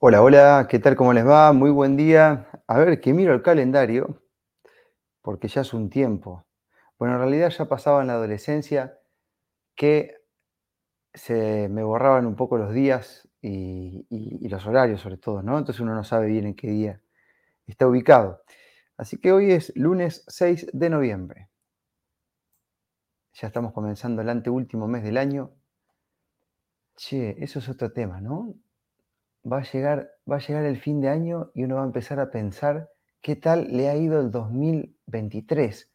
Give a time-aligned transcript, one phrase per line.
[0.00, 0.94] Hola, hola, ¿qué tal?
[0.94, 1.52] ¿Cómo les va?
[1.52, 2.48] Muy buen día.
[2.68, 4.22] A ver, que miro el calendario,
[5.22, 6.46] porque ya hace un tiempo.
[7.00, 8.96] Bueno, en realidad ya pasaba en la adolescencia
[9.74, 10.16] que
[11.14, 15.58] se me borraban un poco los días y los horarios sobre todo, ¿no?
[15.58, 17.02] Entonces uno no sabe bien en qué día
[17.66, 18.42] está ubicado.
[18.96, 21.48] Así que hoy es lunes 6 de noviembre.
[23.32, 25.52] Ya estamos comenzando el anteúltimo mes del año.
[26.96, 28.54] Che, eso es otro tema, ¿no?
[29.50, 32.20] Va a llegar, va a llegar el fin de año y uno va a empezar
[32.20, 35.90] a pensar qué tal le ha ido el 2023,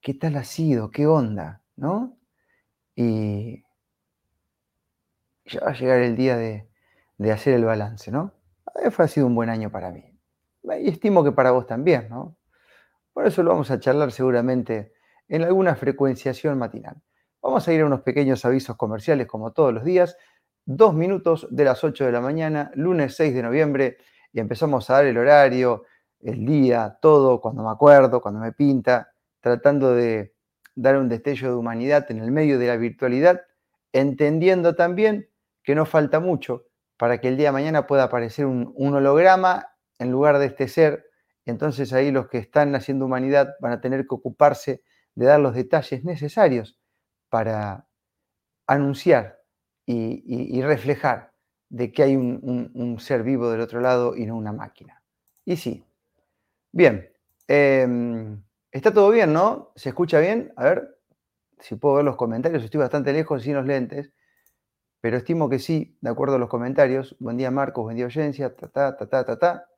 [0.00, 2.18] qué tal ha sido, qué onda, ¿no?
[2.94, 3.64] Y
[5.44, 6.68] ya va a llegar el día de,
[7.18, 8.32] de hacer el balance, ¿no?
[8.90, 10.04] Fue, ha sido un buen año para mí.
[10.80, 12.36] Y estimo que para vos también, ¿no?
[13.12, 14.92] Por eso lo vamos a charlar seguramente
[15.28, 17.02] en alguna frecuenciación matinal.
[17.40, 20.16] Vamos a ir a unos pequeños avisos comerciales como todos los días.
[20.68, 23.98] Dos minutos de las 8 de la mañana, lunes 6 de noviembre,
[24.32, 25.84] y empezamos a dar el horario,
[26.18, 30.34] el día, todo, cuando me acuerdo, cuando me pinta, tratando de
[30.74, 33.42] dar un destello de humanidad en el medio de la virtualidad,
[33.92, 35.30] entendiendo también
[35.62, 36.64] que no falta mucho
[36.96, 39.68] para que el día de mañana pueda aparecer un, un holograma
[40.00, 41.06] en lugar de este ser.
[41.44, 44.82] Entonces ahí los que están haciendo humanidad van a tener que ocuparse
[45.14, 46.76] de dar los detalles necesarios
[47.28, 47.86] para
[48.66, 49.35] anunciar
[49.86, 51.32] y, reflejar
[51.68, 55.02] de que hay un, ser vivo del otro lado y no una máquina.
[55.44, 55.84] Y sí.
[56.72, 57.10] Bien.
[57.48, 58.36] Eh,
[58.72, 59.72] está todo bien, ¿no?
[59.76, 60.52] ¿Se escucha bien?
[60.56, 60.98] A ver
[61.60, 62.64] si puedo ver los comentarios.
[62.64, 64.12] Estoy bastante lejos sin los lentes,
[65.00, 67.16] pero estimo que sí, de acuerdo a los comentarios.
[67.20, 67.84] Buen día, Marcos.
[67.84, 68.54] Buen día, audiencia.
[68.54, 69.68] Ta, ta, ta, ta, ta, ta.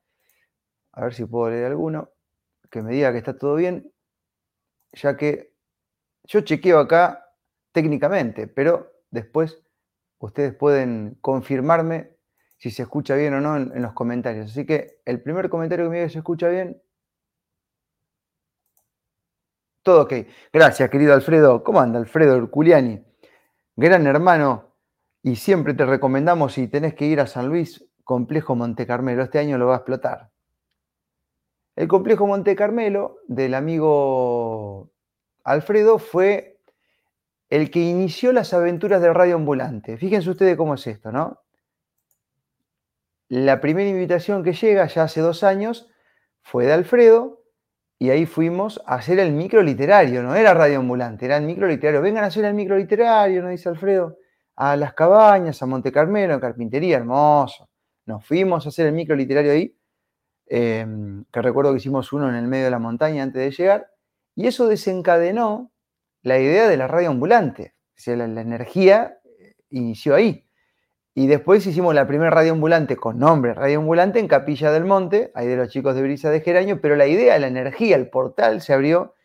[0.93, 2.09] A ver si puedo leer alguno
[2.69, 3.91] que me diga que está todo bien,
[4.93, 5.53] ya que
[6.25, 7.33] yo chequeo acá
[7.71, 9.63] técnicamente, pero después
[10.19, 12.11] ustedes pueden confirmarme
[12.57, 14.51] si se escucha bien o no en, los comentarios.
[14.51, 16.81] Así que el primer comentario que me diga se escucha bien.
[19.81, 20.13] Todo ok.
[20.51, 21.63] Gracias, querido Alfredo.
[21.63, 23.03] ¿Cómo anda, Alfredo Herculiani?
[23.75, 24.75] Gran hermano.
[25.23, 29.23] Y siempre te recomendamos, si tenés que ir a San Luis, Complejo Monte Carmelo.
[29.23, 30.29] Este año lo va a explotar.
[31.75, 34.91] El complejo Monte Carmelo del amigo
[35.45, 36.48] Alfredo fue
[37.49, 39.97] el que inició las aventuras del radio ambulante.
[39.97, 41.41] Fíjense ustedes cómo es esto, ¿no?
[43.27, 45.89] La primera invitación que llega ya hace dos años
[46.41, 47.43] fue de Alfredo
[47.99, 51.67] y ahí fuimos a hacer el micro literario, no era radio ambulante, era el micro
[51.67, 52.01] literario.
[52.01, 54.17] Vengan a hacer el micro literario, nos dice Alfredo,
[54.55, 57.69] a las cabañas, a Monte Carmelo, en carpintería, hermoso.
[58.05, 59.75] Nos fuimos a hacer el micro literario ahí
[60.47, 60.85] eh,
[61.31, 63.91] que recuerdo que hicimos uno en el medio de la montaña antes de llegar,
[64.35, 65.71] y eso desencadenó
[66.21, 67.75] la idea de la radio ambulante.
[67.97, 69.19] O sea, la, energía
[69.69, 70.45] inició ahí.
[71.13, 75.31] Y después hicimos la primera radio ambulante con nombre Radio Ambulante en Capilla del Monte,
[75.35, 78.61] ahí de los chicos de Brisa de Geraño, pero la idea, la energía, el portal
[78.61, 79.15] se abrió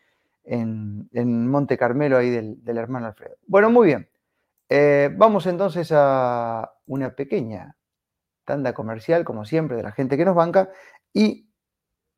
[0.43, 1.07] en,
[1.47, 3.37] Monte Carmelo, ahí del, del, hermano Alfredo.
[3.47, 4.09] Bueno, muy bien.
[4.69, 7.77] Eh, vamos entonces a una pequeña
[8.45, 10.69] tanda comercial, como siempre, de la gente que nos banca,
[11.13, 11.49] y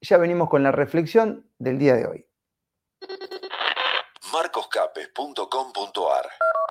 [0.02, 2.26] ya venimos con la reflexión del día de hoy.
[4.32, 6.30] marcoscapes.com.ar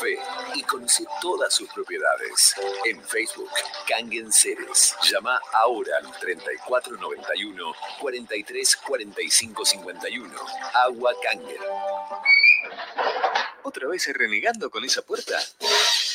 [0.55, 2.55] y conoce todas sus propiedades.
[2.85, 3.51] En Facebook,
[3.87, 4.95] Kangen Ceres.
[5.11, 10.35] Llama ahora al 3491 43 45 51.
[10.75, 11.59] Agua Kangen.
[13.63, 15.41] ¿Otra vez renegando con esa puerta?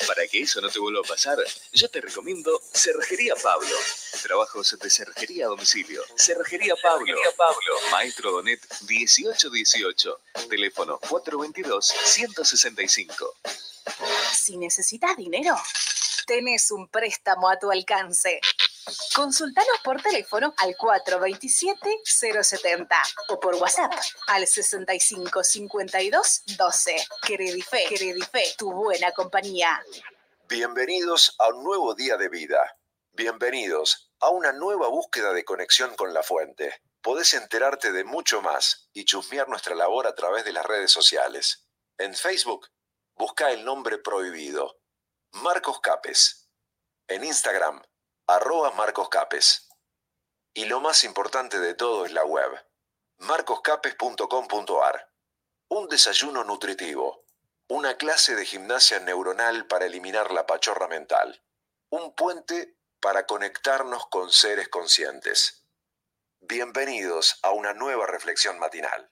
[0.08, 1.38] Para que eso no te vuelva a pasar,
[1.74, 3.76] yo te recomiendo Cerrajería Pablo.
[4.24, 6.02] Trabajos de cerrajería a domicilio.
[6.16, 7.18] Cerrajería Pablo.
[7.38, 7.76] Pablo.
[7.92, 10.22] Maestro Donet 1818.
[10.50, 13.34] Teléfono 422-165.
[14.50, 15.56] Si necesitas dinero,
[16.26, 18.42] tenés un préstamo a tu alcance.
[19.14, 22.88] Consultanos por teléfono al 427-070
[23.28, 23.94] o por WhatsApp
[24.26, 27.08] al 6552-12.
[27.22, 29.86] Credife, Credife, tu buena compañía.
[30.48, 32.76] Bienvenidos a un nuevo día de vida.
[33.14, 36.82] Bienvenidos a una nueva búsqueda de conexión con la fuente.
[37.04, 41.68] Podés enterarte de mucho más y chusmear nuestra labor a través de las redes sociales.
[42.00, 42.68] En Facebook,
[43.20, 44.80] busca el nombre prohibido,
[45.34, 46.50] Marcos Capes.
[47.10, 47.84] En Instagram,
[48.28, 49.68] arroba Marcos Capes.
[50.54, 52.50] Y lo más importante de todo es la web,
[53.18, 55.12] marcoscapes.com.ar.
[55.68, 57.26] Un desayuno nutritivo,
[57.68, 61.44] una clase de gimnasia neuronal para eliminar la pachorra mental,
[61.90, 65.66] un puente para conectarnos con seres conscientes.
[66.40, 69.12] Bienvenidos a una nueva reflexión matinal.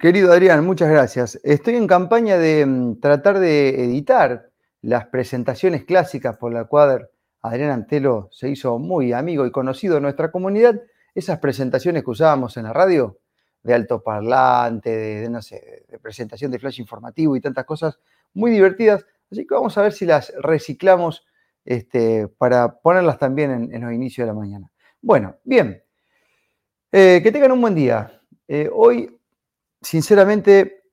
[0.00, 1.38] Querido Adrián, muchas gracias.
[1.44, 4.48] Estoy en campaña de mm, tratar de editar
[4.80, 7.10] las presentaciones clásicas por la cual
[7.42, 10.80] Adrián Antelo se hizo muy amigo y conocido en nuestra comunidad.
[11.14, 13.18] Esas presentaciones que usábamos en la radio,
[13.62, 18.00] de alto parlante, de, no sé, de presentación de flash informativo y tantas cosas
[18.32, 19.04] muy divertidas.
[19.30, 21.26] Así que vamos a ver si las reciclamos
[21.66, 24.72] este, para ponerlas también en, los inicios de la mañana.
[25.02, 25.82] Bueno, bien.
[26.90, 28.18] Eh, que tengan un buen día.
[28.48, 29.19] Eh, hoy,
[29.82, 30.84] sinceramente,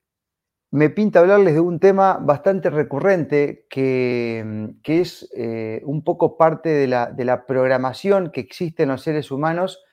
[0.71, 6.87] me pinta hablarles de un tema bastante recurrente que, es eh, un poco parte de
[6.87, 9.83] la, de la, programación que existe en los seres humanos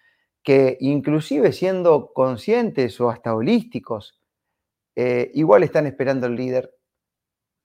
[0.43, 4.20] que inclusive siendo conscientes o hasta holísticos,
[5.32, 6.70] igual están esperando el líder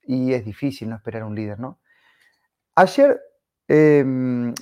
[0.02, 1.78] y es difícil no esperar un líder, ¿no?
[2.74, 3.20] Ayer
[3.68, 4.54] em,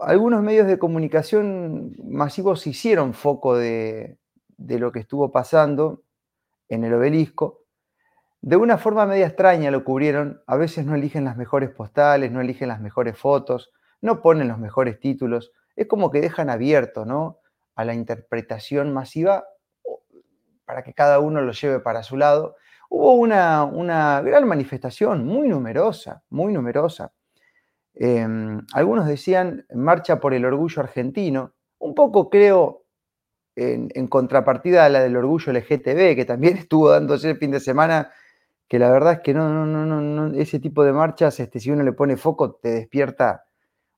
[0.00, 4.18] algunos medios de comunicación masivos hicieron foco de,
[4.68, 6.02] lo que estuvo pasando
[6.68, 7.64] en el obelisco.
[8.40, 10.42] De una forma media extraña lo cubrieron.
[10.46, 13.70] A veces no eligen las mejores postales, no eligen las mejores fotos,
[14.00, 15.52] no ponen los mejores títulos.
[15.76, 17.38] Es como que dejan abierto ¿no?
[17.74, 19.44] a la interpretación masiva
[20.64, 22.56] para que cada uno lo lleve para su lado.
[22.88, 27.12] Hubo una, una gran manifestación, muy numerosa, muy numerosa.
[27.94, 32.79] Em, algunos decían marcha por el orgullo argentino, un poco creo
[33.60, 38.10] en, contrapartida a la del orgullo LGTB, que también estuvo dándose el fin de semana,
[38.68, 41.70] que la verdad es que no, no, no, no, ese tipo de marchas, este, si
[41.70, 43.44] uno le pone foco, te despierta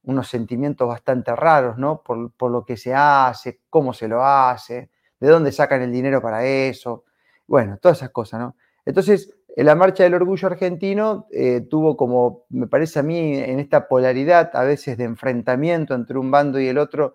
[0.05, 2.03] unos sentimientos bastante raros, ¿no?
[2.03, 6.21] Por, por lo que se hace, cómo se lo hace, de dónde sacan el dinero
[6.21, 7.05] para eso,
[7.47, 8.57] bueno, todas esas cosas, ¿no?
[8.85, 13.87] Entonces, la marcha del orgullo argentino eh, tuvo como, me parece a mí, en esta
[13.87, 17.15] polaridad a veces de enfrentamiento entre un bando y el otro,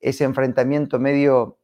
[0.00, 1.58] ese enfrentamiento medio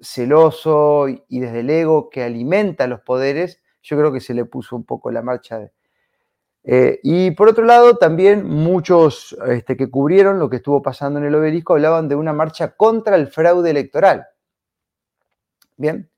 [0.00, 4.76] celoso y, desde el ego que alimenta los poderes, yo creo que se le puso
[4.76, 5.70] un poco la marcha.
[6.64, 11.26] Eh, y por otro lado, también muchos este, que cubrieron lo que estuvo pasando en
[11.26, 14.26] el obelisco hablaban de una marcha contra el fraude electoral.
[15.76, 16.10] Bien,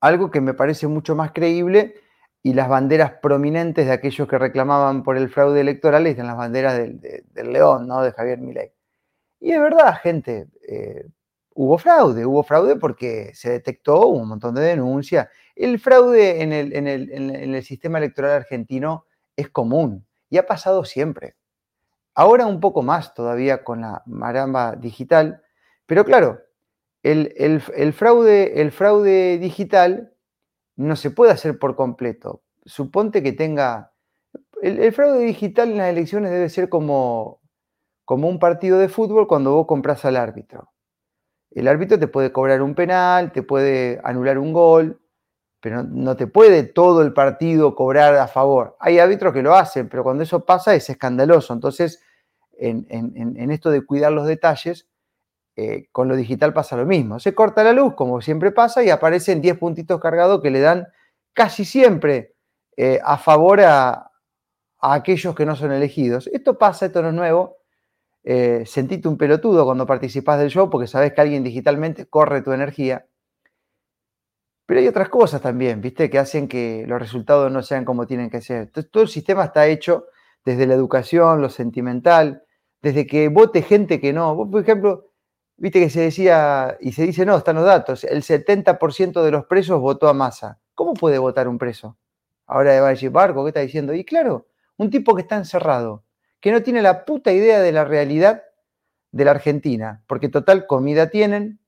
[0.00, 1.94] algo que me parece mucho más creíble
[2.42, 6.78] y las banderas prominentes de aquellos que reclamaban por el fraude electoral eran las banderas
[6.78, 8.02] del, León, ¿no?
[8.02, 8.72] De Javier Milei.
[9.40, 11.06] Y es verdad, gente, eh,
[11.62, 15.28] hubo fraude, hubo fraude porque se detectó un montón de denuncias.
[15.54, 19.04] El fraude en el, sistema electoral argentino
[19.36, 21.36] es común y ha pasado siempre.
[22.14, 25.42] Ahora un poco más todavía con la maramba digital,
[25.84, 26.40] pero claro,
[27.02, 27.60] el,
[27.92, 30.14] fraude, el fraude digital
[30.76, 32.42] no se puede hacer por completo.
[32.64, 33.92] Suponte que tenga...
[34.62, 37.42] El, fraude digital en las elecciones debe ser como,
[38.06, 40.72] como un partido de fútbol cuando vos compras al árbitro.
[41.50, 45.00] El árbitro te puede cobrar un penal, te puede anular un gol,
[45.60, 48.76] pero no, te puede todo el partido cobrar a favor.
[48.80, 51.52] Hay árbitros que lo hacen, pero cuando eso pasa es escandaloso.
[51.52, 52.02] Entonces,
[52.58, 54.88] en, esto de cuidar los detalles,
[55.56, 57.18] eh, con lo digital pasa lo mismo.
[57.20, 60.88] Se corta la luz, como siempre pasa, y aparecen 10 puntitos cargados que le dan
[61.34, 62.34] casi siempre
[62.76, 64.10] eh, a favor a,
[64.80, 66.28] aquellos que no son elegidos.
[66.32, 67.58] Esto pasa, esto no es nuevo.
[68.24, 72.52] Eh, sentite un pelotudo cuando participás del show porque sabes que alguien digitalmente corre tu
[72.52, 73.06] energía.
[74.66, 76.08] Pero hay otras cosas también, ¿viste?
[76.10, 78.70] Que hacen que los resultados no sean como tienen que ser.
[78.70, 80.06] todo el sistema está hecho
[80.44, 82.44] desde la educación, lo sentimental,
[82.80, 84.48] desde que vote gente que no.
[84.50, 85.10] por ejemplo,
[85.60, 89.44] Viste que se decía, y se dice, no, están los datos, el 70% de los
[89.44, 90.58] presos votó a masa.
[90.74, 91.98] ¿Cómo puede votar un preso?
[92.46, 93.92] Ahora va a decir, Barco, ¿qué está diciendo?
[93.92, 94.46] Y claro,
[94.78, 96.02] un tipo que está encerrado,
[96.40, 98.42] que no tiene la puta idea de la realidad
[99.12, 101.60] de la Argentina, porque total comida tienen,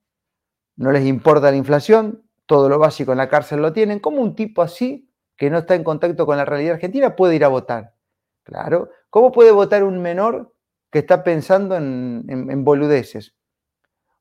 [0.77, 4.01] no les importa la inflación, todo lo básico en la cárcel lo tienen.
[4.01, 7.45] ¿Cómo un tipo así, que no está en contacto con la realidad argentina, puede ir
[7.45, 7.95] a votar?
[8.43, 8.91] Claro.
[9.11, 10.55] ¿Cómo puede votar un menor
[10.91, 13.35] que está pensando en, boludeces?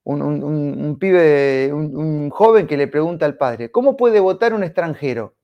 [0.04, 5.36] un, pibe, un, joven que le pregunta al padre, ¿cómo puede votar un extranjero?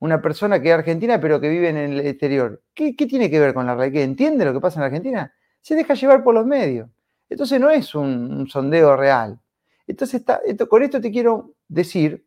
[0.00, 2.62] Una persona que es argentina pero que vive en el exterior.
[2.74, 4.02] ¿Qué, tiene que ver con la realidad?
[4.02, 5.32] ¿Entiende lo que pasa en Argentina?
[5.60, 6.88] Se deja llevar por los medios.
[7.28, 9.38] Entonces no es un, sondeo real.
[9.86, 12.26] Entonces, esto, con esto te quiero decir,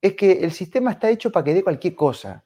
[0.00, 2.44] es que el sistema está hecho para que dé cualquier cosa.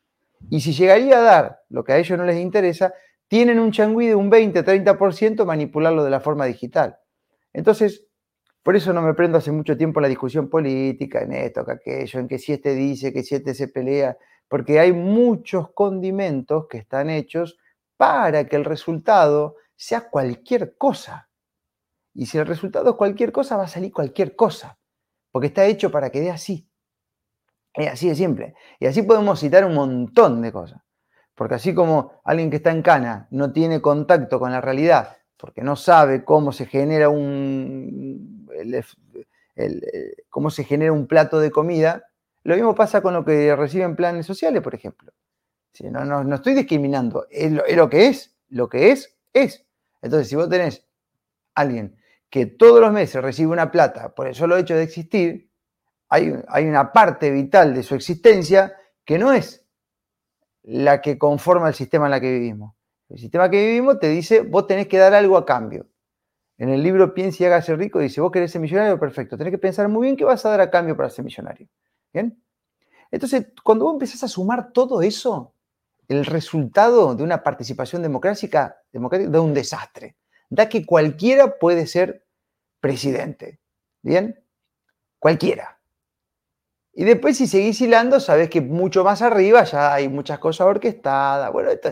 [0.48, 2.94] Y si llegaría a dar lo que a ellos no les interesa,
[3.28, 6.98] tienen un changüí de un 20-30% manipularlo de la forma digital.
[7.52, 8.06] Entonces,
[8.62, 12.20] Por eso no me prendo hace mucho tiempo la discusión política, en esto, que aquello,
[12.20, 14.16] en que si este dice, que si este se pelea,
[14.50, 17.57] porque hay muchos condimentos que están hechos
[17.97, 21.30] para que el resultado sea cualquier cosa.
[22.12, 24.76] Y si el resultado es cualquier cosa, va a salir cualquier cosa,
[25.30, 26.69] porque está hecho para que dé así.
[27.73, 28.54] Es así de simple.
[28.80, 30.83] Y así podemos citar un montón de cosas.
[31.37, 35.62] Porque así como alguien que está en cana no tiene contacto con la realidad, porque
[35.62, 38.49] no sabe cómo se genera un,
[40.28, 42.09] cómo se genera un plato de comida,
[42.42, 45.12] lo mismo pasa con lo que reciben planes sociales, por ejemplo.
[45.80, 49.66] no, no, estoy discriminando, es lo, que es, lo que es, es.
[50.02, 50.87] Entonces, si vos tenés
[51.54, 51.97] alguien
[52.30, 55.50] que todos los meses recibe una plata por el solo hecho de existir,
[56.09, 59.66] hay, hay una parte vital de su existencia que no es
[60.62, 62.75] la que conforma el sistema en la que vivimos.
[63.09, 65.87] El sistema que vivimos te dice, vos tenés que dar algo a cambio.
[66.59, 69.37] En el libro Piensa y hágase rico dice, vos querés ser millonario, perfecto.
[69.37, 71.66] Tenés que pensar muy bien qué vas a dar a cambio para ser millonario.
[72.12, 72.42] ¿Bien?
[73.10, 75.54] Entonces, cuando vos empezás a sumar todo eso,
[76.08, 80.16] el resultado de una participación democrática, democrática da un desastre.
[80.48, 82.26] Da que cualquiera puede ser
[82.80, 83.60] presidente.
[84.02, 84.42] ¿Bien?
[85.18, 85.80] Cualquiera.
[86.92, 91.52] Y después, si seguís hilando, sabés que mucho más arriba ya hay muchas cosas orquestadas.
[91.52, 91.90] Bueno, esto,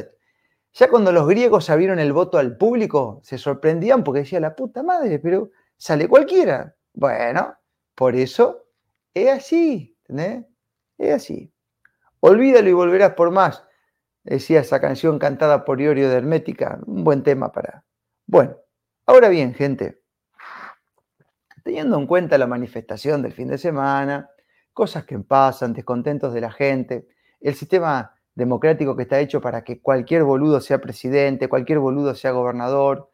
[0.73, 4.83] ya cuando los griegos abrieron el voto al público, se sorprendían porque decía la puta
[4.83, 6.75] madre, pero sale cualquiera.
[6.93, 7.57] Bueno,
[7.95, 8.67] por eso
[9.15, 11.53] es así, Es así.
[12.21, 13.65] Olvídalo y volverás por más,
[14.25, 16.81] decía esa canción cantada por Iorio de Hermética.
[16.87, 17.85] Un buen tema para.
[18.27, 18.57] Bueno,
[19.07, 20.03] ahora bien, gente,
[21.63, 24.31] teniendo en cuenta la manifestación del fin de semana,
[24.73, 27.09] cosas que pasan, descontentos de la gente,
[27.41, 32.31] el sistema democrático que está hecho para que cualquier boludo sea presidente, cualquier boludo sea
[32.31, 33.11] gobernador,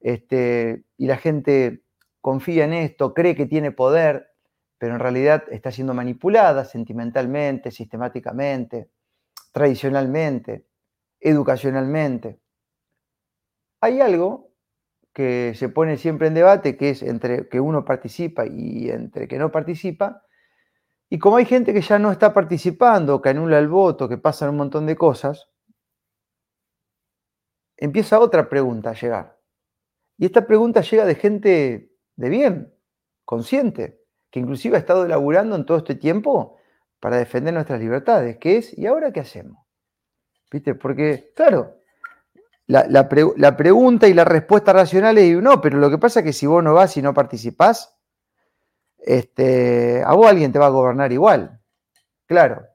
[0.00, 1.82] este, y la gente
[2.20, 4.33] confía en esto, cree que tiene poder,
[4.78, 8.90] pero en realidad está siendo manipulada sentimentalmente, sistemáticamente,
[9.52, 10.66] tradicionalmente,
[11.20, 12.40] educacionalmente.
[13.80, 14.50] Hay algo
[15.12, 19.38] que se pone siempre en debate, que es entre que uno participa y entre que
[19.38, 20.24] no participa,
[21.08, 24.50] y como hay gente que ya no está participando, que anula el voto, que pasan
[24.50, 25.48] un montón de cosas,
[27.76, 29.38] empieza otra pregunta a llegar.
[30.18, 32.74] Y esta pregunta llega de gente de bien,
[33.24, 34.03] consciente,
[34.34, 36.56] que inclusive ha estado elaborando en todo este tiempo
[36.98, 39.64] para defender nuestras libertades, que es, ¿y ahora qué hacemos?
[40.50, 40.74] ¿Viste?
[40.74, 41.76] Porque, claro,
[42.66, 46.32] la, la pregunta y la respuesta racional es, no, pero lo que pasa es que
[46.32, 47.96] si vos no vas y no participás,
[48.98, 51.60] este, a vos alguien te va a gobernar igual.
[52.26, 52.66] Claro.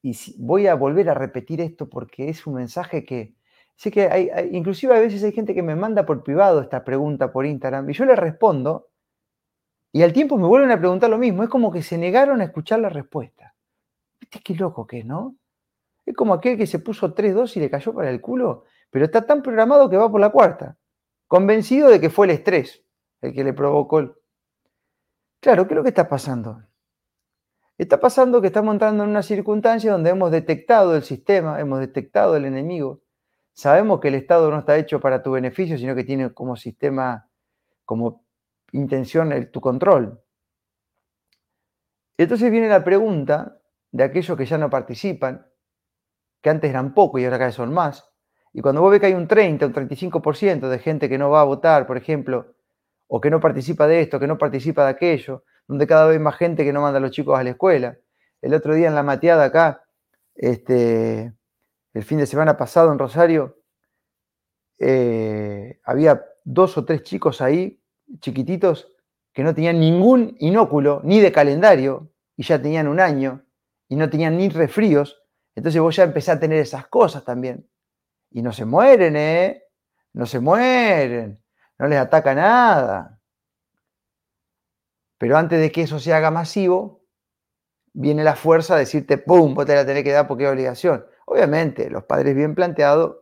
[0.00, 3.34] Y voy a volver a repetir esto porque es un mensaje que
[3.74, 7.30] sé que hay, inclusive a veces hay gente que me manda por privado esta pregunta
[7.30, 8.88] por Instagram y yo le respondo
[9.96, 11.42] y al tiempo me vuelven a preguntar lo mismo.
[11.42, 13.54] Es como que se negaron a escuchar la respuesta.
[14.20, 15.36] ¿Viste qué loco que es, no?
[16.04, 19.24] Es como aquel que se puso 3-2 y le cayó para el culo, pero está
[19.24, 20.76] tan programado que va por la cuarta,
[21.26, 22.84] convencido de que fue el estrés
[23.22, 24.12] el que le provocó el,
[25.40, 26.62] Claro, ¿qué es lo que está pasando?
[27.78, 32.36] Está pasando que estamos entrando en una circunstancia donde hemos detectado el sistema, hemos detectado
[32.36, 33.00] el enemigo.
[33.54, 37.30] Sabemos que el Estado no está hecho para tu beneficio, sino que tiene como sistema,
[37.86, 38.25] como
[38.72, 40.20] intención el, tu control.
[42.18, 43.60] Entonces viene la pregunta
[43.92, 45.46] de aquellos que ya no participan,
[46.42, 48.10] que antes eran pocos y ahora cada vez son más.
[48.52, 51.42] Y cuando vos ves que hay un 30, un 35% de gente que no va
[51.42, 52.54] a votar, por ejemplo,
[53.06, 56.36] o que no participa de esto, que no participa de aquello, donde cada vez más
[56.36, 57.98] gente que no manda a los chicos a la escuela.
[58.40, 59.84] El otro día en la mateada acá,
[60.34, 61.34] este,
[61.92, 63.58] el fin de semana pasado en Rosario,
[64.78, 67.80] eh, había dos o tres chicos ahí,
[68.20, 68.92] chiquititos,
[69.32, 73.44] que no tenían ningún inóculo, ni de calendario, y ya tenían un año,
[73.88, 75.22] y no tenían ni resfríos.
[75.54, 77.68] Entonces vos ya empezás a tener esas cosas también.
[78.30, 79.64] Y no se mueren, ¿eh?
[80.12, 81.42] No se mueren
[81.78, 83.20] no les ataca nada.
[85.18, 87.04] Pero antes de que eso se haga masivo,
[87.92, 91.06] viene la fuerza a decirte, ¡pum!, vos te la tenés que dar porque es obligación.
[91.26, 93.16] Obviamente, los padres bien planteados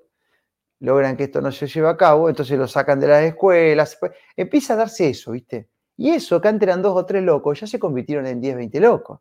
[0.85, 3.99] logran que esto no se lleve a cabo, entonces lo sacan de las escuelas.
[4.37, 5.71] Empieza a darse eso, ¿viste?
[5.97, 8.81] Y eso, que antes eran dos o tres locos, ya se convirtieron en 10, 20
[8.81, 9.21] locos.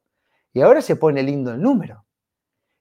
[0.52, 2.06] Y ahora se pone lindo el número.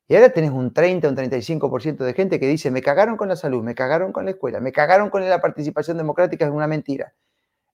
[0.08, 3.36] Y ahora tenés un 30, un 35% de gente que dice, me cagaron con la
[3.36, 7.14] salud, me cagaron con la escuela, me cagaron con la participación democrática, es una mentira.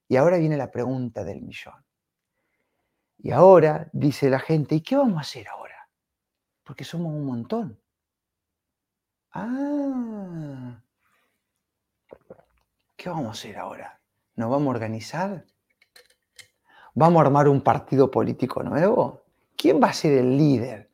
[0.07, 1.73] Y ahora viene la pregunta del millón.
[3.17, 5.89] Y ahora dice la gente, ¿y qué vamos a hacer ahora?
[6.63, 7.79] Porque somos un montón.
[9.33, 10.81] Ah,
[12.99, 14.01] ¿qué vamos a hacer ahora?
[14.35, 15.45] ¿Nos vamos a organizar?
[16.93, 19.23] ¿Vamos a armar un partido político nuevo?
[19.55, 20.91] ¿Quién va a ser el líder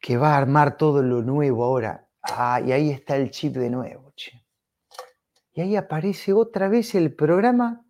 [0.00, 2.08] que va a armar todo lo nuevo ahora?
[2.22, 4.44] Ah, y ahí está el chip de nuevo, che.
[5.52, 7.84] Y ahí aparece otra vez el programa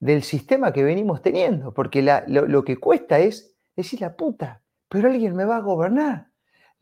[0.00, 5.36] del sistema que venimos teniendo, porque lo, que cuesta es decir la puta, pero alguien
[5.36, 6.30] me va a gobernar.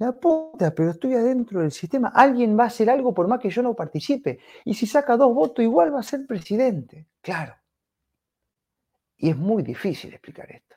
[0.03, 2.09] La puta, pero estoy adentro del sistema.
[2.09, 4.41] Alguien va a hacer algo por más que yo no participe.
[4.65, 7.07] Y si saca dos votos, igual va a ser presidente.
[7.21, 7.55] Claro.
[9.17, 10.75] Y es muy difícil explicar esto.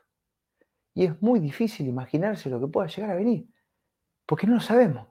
[0.94, 3.48] Y es muy difícil imaginarse lo que pueda llegar a venir.
[4.28, 5.08] Porque no lo sabemos.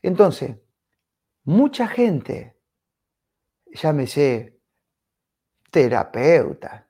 [0.00, 0.56] Entonces,
[1.42, 2.56] mucha gente,
[3.66, 4.60] llámese
[5.72, 6.84] terapeutas,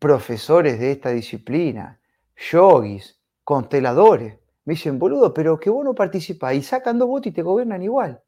[0.00, 2.00] profesores de esta disciplina,
[2.34, 7.32] yogis, consteladores, me dicen, boludo, pero que vos no participás y sacan dos votos y
[7.32, 8.20] te gobiernan igual.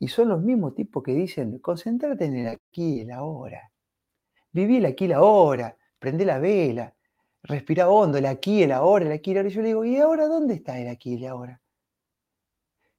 [0.00, 3.72] Y son los mismos tipos que dicen, concéntrate en el aquí y el ahora.
[4.50, 6.94] Viví el aquí y la ahora, prende la vela,
[7.44, 9.48] respira hondo, el aquí, el ahora, el aquí el ahora.
[9.48, 11.62] Y yo le digo, ¿y ahora dónde está el aquí y el ahora?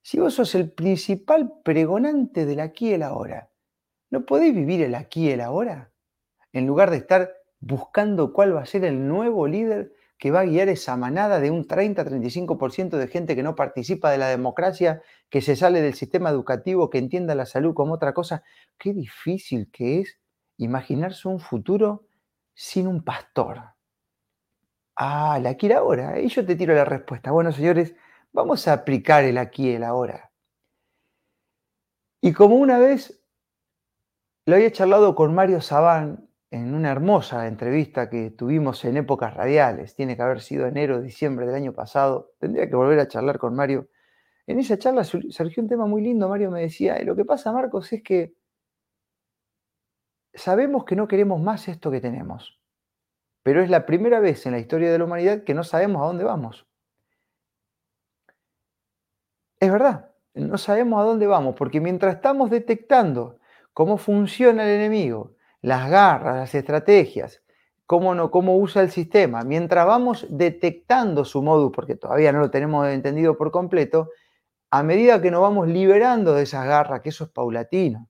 [0.02, 3.50] Si vos sos el principal pregonante del aquí y el ahora,
[4.10, 5.92] ¿no podés vivir el aquí y el ahora?
[6.54, 10.46] En lugar de estar buscando cuál va a ser el nuevo líder que va a
[10.46, 15.42] guiar esa manada de un 30-35% de gente que no participa de la democracia, que
[15.42, 18.44] se sale del sistema educativo, que entienda la salud como otra cosa.
[18.78, 20.20] Qué difícil que es
[20.58, 22.06] imaginarse un futuro
[22.54, 23.62] sin un pastor.
[24.98, 26.20] Ah, aquí y ahora.
[26.20, 27.32] Y yo te tiro la respuesta.
[27.32, 27.96] Bueno, señores,
[28.34, 30.32] vamos a aplicar el aquí y el ahora.
[32.20, 33.24] Y como una vez
[34.46, 39.96] lo había charlado con Mario Sabán en una hermosa entrevista que tuvimos en épocas radiales,
[39.96, 43.56] tiene que haber sido enero, diciembre del año pasado, tendría que volver a charlar con
[43.56, 43.89] Mario.
[44.48, 47.94] En esa charla surgió un tema muy lindo, Mario me decía, lo que pasa, Marcos,
[47.94, 48.34] es que
[50.34, 52.60] sabemos que no queremos más esto que tenemos,
[53.43, 56.06] pero es la primera vez en la historia de la humanidad que no sabemos a
[56.06, 56.65] dónde vamos.
[59.60, 63.39] Es verdad, no sabemos a dónde vamos, porque mientras estamos detectando
[63.74, 67.41] cómo funciona el enemigo, las garras, las estrategias,
[67.86, 69.43] cómo, no, cómo usa el sistema.
[69.43, 74.10] Mientras vamos detectando su modus, porque todavía no lo tenemos entendido por completo,
[74.72, 78.08] a medida que nos vamos liberando de esas garras, que eso es paulatino,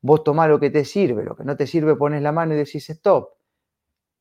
[0.00, 2.56] vos tomás lo que te sirve, lo que no te sirve pones la mano y
[2.56, 3.30] decís stop,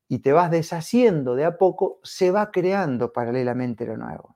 [0.07, 4.34] y te vas deshaciendo de a poco, se va creando paralelamente lo nuevo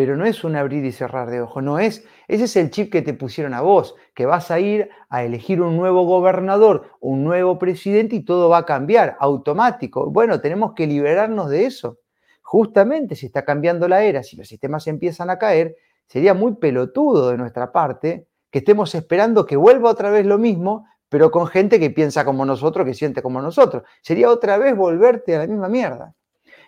[0.00, 2.90] pero no es un abrir y cerrar de ojos, no es, ese es el chip
[2.90, 7.22] que te pusieron a vos, que vas a ir a elegir un nuevo gobernador, un
[7.22, 10.10] nuevo presidente y todo va a cambiar, automático.
[10.10, 11.98] Bueno, tenemos que liberarnos de eso.
[12.40, 17.28] Justamente si está cambiando la era, si los sistemas empiezan a caer, sería muy pelotudo
[17.28, 21.78] de nuestra parte que estemos esperando que vuelva otra vez lo mismo, pero con gente
[21.78, 23.82] que piensa como nosotros, que siente como nosotros.
[24.00, 26.14] Sería otra vez volverte a la misma mierda.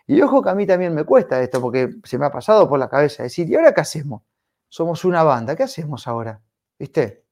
[0.07, 2.79] Y ojo que a mí también me cuesta esto, porque se me ha pasado por
[2.79, 4.23] la cabeza decir, ¿y ahora qué hacemos?
[4.69, 6.41] Somos una banda, ¿qué hacemos ahora?
[6.79, 7.25] ¿Viste?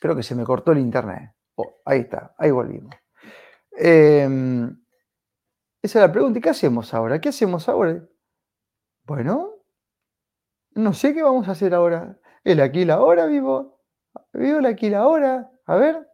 [0.00, 1.32] Creo que se me cortó el internet.
[1.54, 2.94] Oh, ahí está, ahí volvimos.
[3.72, 4.68] Em,
[5.82, 7.20] esa es la pregunta, ¿y qué hacemos ahora?
[7.20, 8.02] ¿Qué hacemos ahora?
[9.04, 9.52] Bueno,
[10.74, 12.18] no sé qué vamos a hacer ahora.
[12.44, 13.80] El aquí la hora, vivo.
[14.32, 15.50] Vivo el aquí la hora.
[15.66, 16.08] A ver.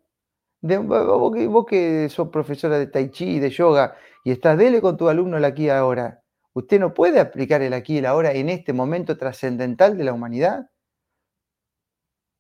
[0.61, 5.37] vos, que, sos profesora de tai chi de yoga y estás dele con tu alumno
[5.37, 6.23] el aquí y ahora.
[6.53, 10.13] ¿Usted no puede aplicar el aquí y el ahora en este momento trascendental de la
[10.13, 10.71] humanidad?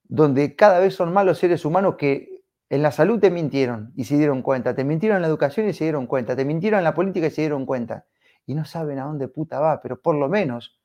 [0.04, 4.04] Donde cada vez son más los seres humanos que en la salud te mintieron y
[4.04, 6.84] se dieron cuenta, te mintieron en la educación y se dieron cuenta, te mintieron en
[6.84, 8.06] la política y se dieron cuenta.
[8.46, 10.78] Y no saben a dónde puta va, pero por lo menos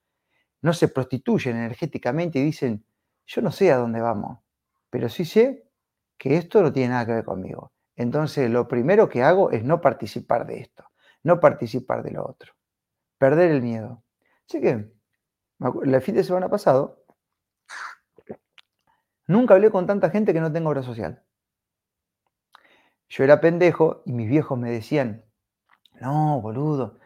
[0.62, 2.86] no se prostituyen energéticamente y dicen,
[3.26, 4.40] yo no sé a dónde vamos,
[4.90, 5.66] pero sí sé
[6.18, 7.72] que esto no tiene nada que ver conmigo.
[7.96, 10.86] Entonces, lo primero que hago es no participar de esto,
[11.24, 12.54] no participar de lo otro,
[13.18, 14.04] perder el miedo.
[14.48, 14.92] Así que,
[15.84, 17.06] el fin de semana pasado,
[19.28, 21.24] nunca hablé con tanta gente que no tenga obra social.
[23.10, 25.24] Yo era pendejo y mis viejos me decían,
[26.02, 26.98] no, boludo,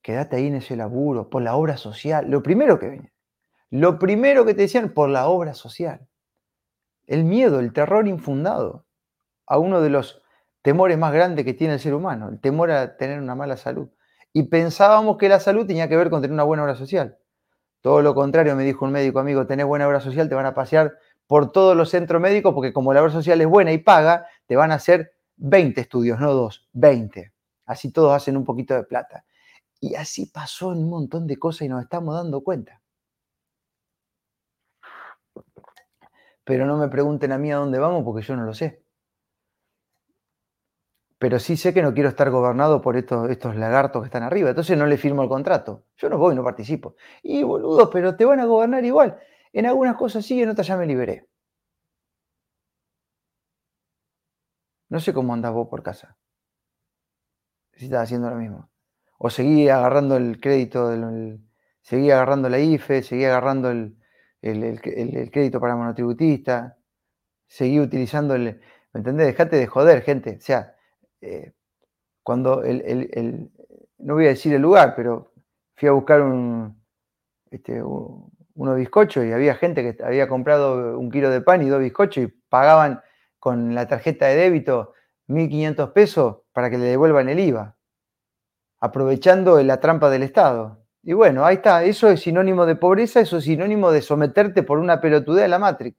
[0.00, 2.30] quédate ahí en ese laburo, por la obra social.
[2.30, 3.12] Lo primero que venía,
[3.70, 6.08] lo primero que te decían, por la obra social.
[7.06, 8.86] El miedo, el terror infundado
[9.46, 10.22] a uno de los
[10.66, 13.88] temores más grandes que tiene el ser humano, el temor a tener una mala salud.
[14.32, 17.18] Y pensábamos que la salud tenía que ver con tener una buena obra social.
[17.82, 20.54] Todo lo contrario, me dijo un médico amigo, tenés buena obra social, te van a
[20.54, 20.94] pasear
[21.28, 24.56] por todos los centros médicos porque como la obra social es buena y paga, te
[24.56, 27.32] van a hacer 20 estudios, no dos, 20.
[27.66, 29.24] Así todos hacen un poquito de plata.
[29.78, 32.82] Y así pasó en un montón de cosas y nos estamos dando cuenta.
[36.42, 38.85] Pero no me pregunten a mí a dónde vamos porque yo no lo sé.
[41.18, 44.50] Pero sí sé que no quiero estar gobernado por estos, estos lagartos que están arriba,
[44.50, 45.84] entonces no le firmo el contrato.
[45.96, 46.96] Yo no voy, no participo.
[47.22, 49.18] Y boludo, pero te van a gobernar igual.
[49.52, 51.26] En algunas cosas sí, en otras ya me liberé.
[54.88, 56.16] No sé cómo andás vos por casa.
[57.72, 58.70] Si estás haciendo lo mismo.
[59.18, 61.40] O seguí agarrando el crédito, del,
[61.80, 63.96] seguí agarrando la IFE, seguí agarrando el,
[64.42, 64.80] el,
[65.30, 66.78] crédito para monotributista,
[67.46, 68.60] seguí utilizando el...
[68.92, 69.26] ¿Me entendés?
[69.28, 70.36] Dejate de joder, gente.
[70.38, 70.75] O sea,
[71.20, 71.52] eh,
[72.22, 73.50] cuando el,
[73.98, 75.32] no voy a decir el lugar, pero
[75.76, 76.82] fui a buscar un,
[77.50, 81.80] este, unos bizcochos y había gente que había comprado un kilo de pan y dos
[81.80, 83.00] bizcochos y pagaban
[83.38, 84.94] con la tarjeta de débito
[85.28, 87.76] 1.500 pesos para que le devuelvan el IVA,
[88.80, 90.84] aprovechando la trampa del Estado.
[91.02, 94.78] Y bueno, ahí está, eso es sinónimo de pobreza, eso es sinónimo de someterte por
[94.78, 95.96] una pelotudez a la Matrix.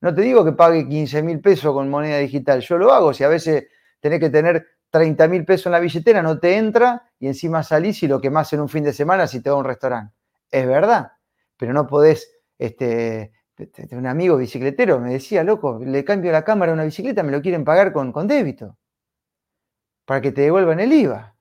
[0.00, 3.24] No te digo que pague 15 mil pesos con moneda digital, yo lo hago, si
[3.24, 3.68] a veces
[4.00, 8.02] tenés que tener 30 mil pesos en la billetera, no te entra y encima salís
[8.02, 10.14] y lo que más en un fin de semana si te va a un restaurante.
[10.50, 11.12] Es verdad,
[11.56, 13.32] pero no podés, este,
[13.92, 17.42] un amigo bicicletero me decía, loco, le cambio la cámara a una bicicleta, me lo
[17.42, 18.76] quieren pagar con, con débito,
[20.04, 21.36] para que te devuelvan el IVA.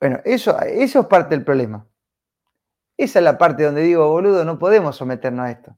[0.00, 1.86] Bueno, eso, eso es parte del problema.
[2.98, 5.76] Esa es la parte donde digo, boludo, no podemos someternos a esto.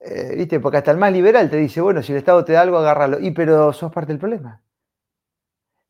[0.00, 0.60] Eh, ¿Viste?
[0.60, 3.20] Porque hasta el más liberal te dice, bueno, si el Estado te da algo, agárralo.
[3.20, 4.62] Y pero sos parte del problema.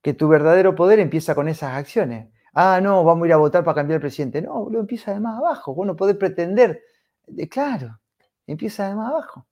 [0.03, 2.29] Que tu verdadero poder empieza con esas acciones.
[2.55, 4.43] Ah, no, vamos a ir a votar para cambiar el presidente.
[4.43, 5.75] No, lo empieza de más abajo.
[5.75, 6.83] Vos no podés pretender.
[7.27, 8.01] De, claro,
[8.47, 9.47] empieza de más abajo.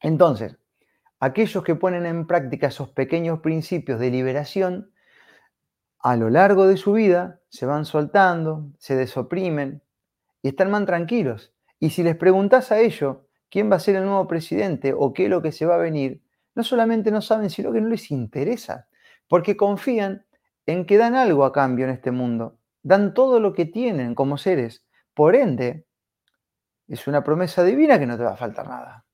[0.00, 0.56] Entonces,
[1.20, 4.92] aquellos que ponen en práctica esos pequeños principios de liberación,
[6.00, 9.82] a lo largo de su vida se van soltando, se desoprimen
[10.42, 11.51] y están más tranquilos.
[11.82, 13.16] Y si les preguntas a ellos
[13.50, 15.78] quién va a ser el nuevo presidente o qué es lo que se va a
[15.88, 16.22] venir,
[16.54, 18.86] no solamente no saben, sino que no les interesa,
[19.26, 20.24] porque confían
[20.66, 24.38] en que dan algo a cambio en este mundo, dan todo lo que tienen como
[24.38, 24.86] seres.
[25.12, 25.84] Por ende,
[26.86, 29.04] es una promesa divina que no te va a faltar nada.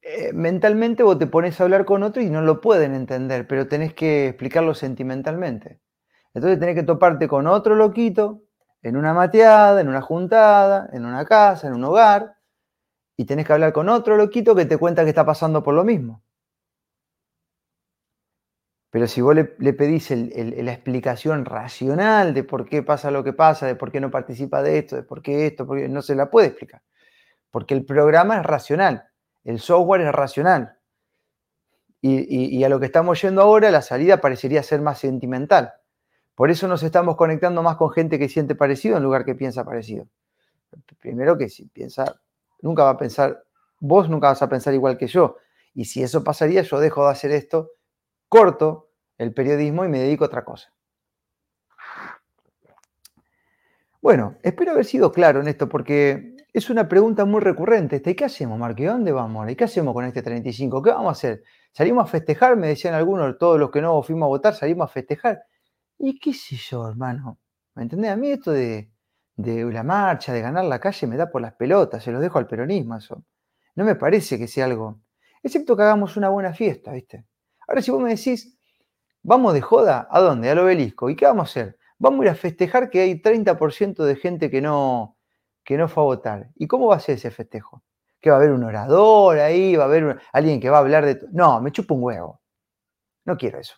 [0.00, 3.66] Eh, mentalmente vos te pones a hablar con otro y no lo pueden entender, pero
[3.66, 5.80] tenés que explicarlo sentimentalmente.
[6.34, 8.42] Entonces tenés que toparte con otro loquito
[8.82, 12.36] en una mateada, en una juntada, en una casa, en un hogar,
[13.16, 15.84] y tenés que hablar con otro loquito que te cuenta que está pasando por lo
[15.84, 16.22] mismo.
[18.90, 23.66] Pero si vos le, pedís la explicación racional de por qué pasa lo que pasa,
[23.66, 26.48] de por qué no participa de esto, de por qué esto, no se la puede
[26.48, 26.82] explicar.
[27.50, 29.04] Porque el programa es racional,
[29.44, 30.78] el software es racional.
[32.02, 35.72] y a lo que estamos yendo ahora, la salida parecería ser más sentimental.
[36.34, 39.64] Por eso nos estamos conectando más con gente que siente parecido en lugar que piensa
[39.64, 40.06] parecido.
[40.98, 42.20] Primero que si piensa,
[42.60, 43.44] nunca va a pensar,
[43.78, 45.36] vos nunca vas a pensar igual que yo.
[45.74, 47.72] Y si eso pasaría, yo dejo de hacer esto,
[48.28, 50.72] corto el periodismo y me dedico a otra cosa.
[54.00, 58.02] Bueno, espero haber sido claro en esto porque es una pregunta muy recurrente.
[58.04, 58.86] ¿Y qué hacemos, Marque?
[58.86, 59.48] ¿Dónde vamos?
[59.50, 60.82] ¿Y qué hacemos con este 35?
[60.82, 61.42] ¿Qué vamos a hacer?
[61.72, 62.56] ¿Salimos a festejar?
[62.56, 65.44] Me decían algunos, todos los que no fuimos a votar, salimos a festejar.
[66.04, 67.38] Y qué sé yo, hermano.
[67.76, 68.10] ¿Me entendés?
[68.10, 68.90] A mí esto de,
[69.36, 72.48] la marcha, de ganar la calle, me da por las pelotas, se lo dejo al
[72.48, 73.24] peronismo eso.
[73.76, 75.00] No me parece que sea algo.
[75.44, 77.24] Excepto que hagamos una buena fiesta, ¿viste?
[77.68, 78.58] Ahora, si vos me decís,
[79.22, 80.50] vamos de joda, ¿a dónde?
[80.50, 81.08] Al obelisco.
[81.08, 81.78] ¿Y qué vamos a hacer?
[81.98, 85.16] Vamos a ir a festejar que hay 30% de gente que no,
[85.62, 86.50] que no fue a votar.
[86.56, 87.84] ¿Y cómo va a ser ese festejo?
[88.20, 89.76] ¿Que va a haber un orador ahí?
[89.76, 91.20] ¿Va a haber alguien que va a hablar de.?
[91.30, 92.40] No, me chupo un huevo.
[93.24, 93.76] No quiero eso.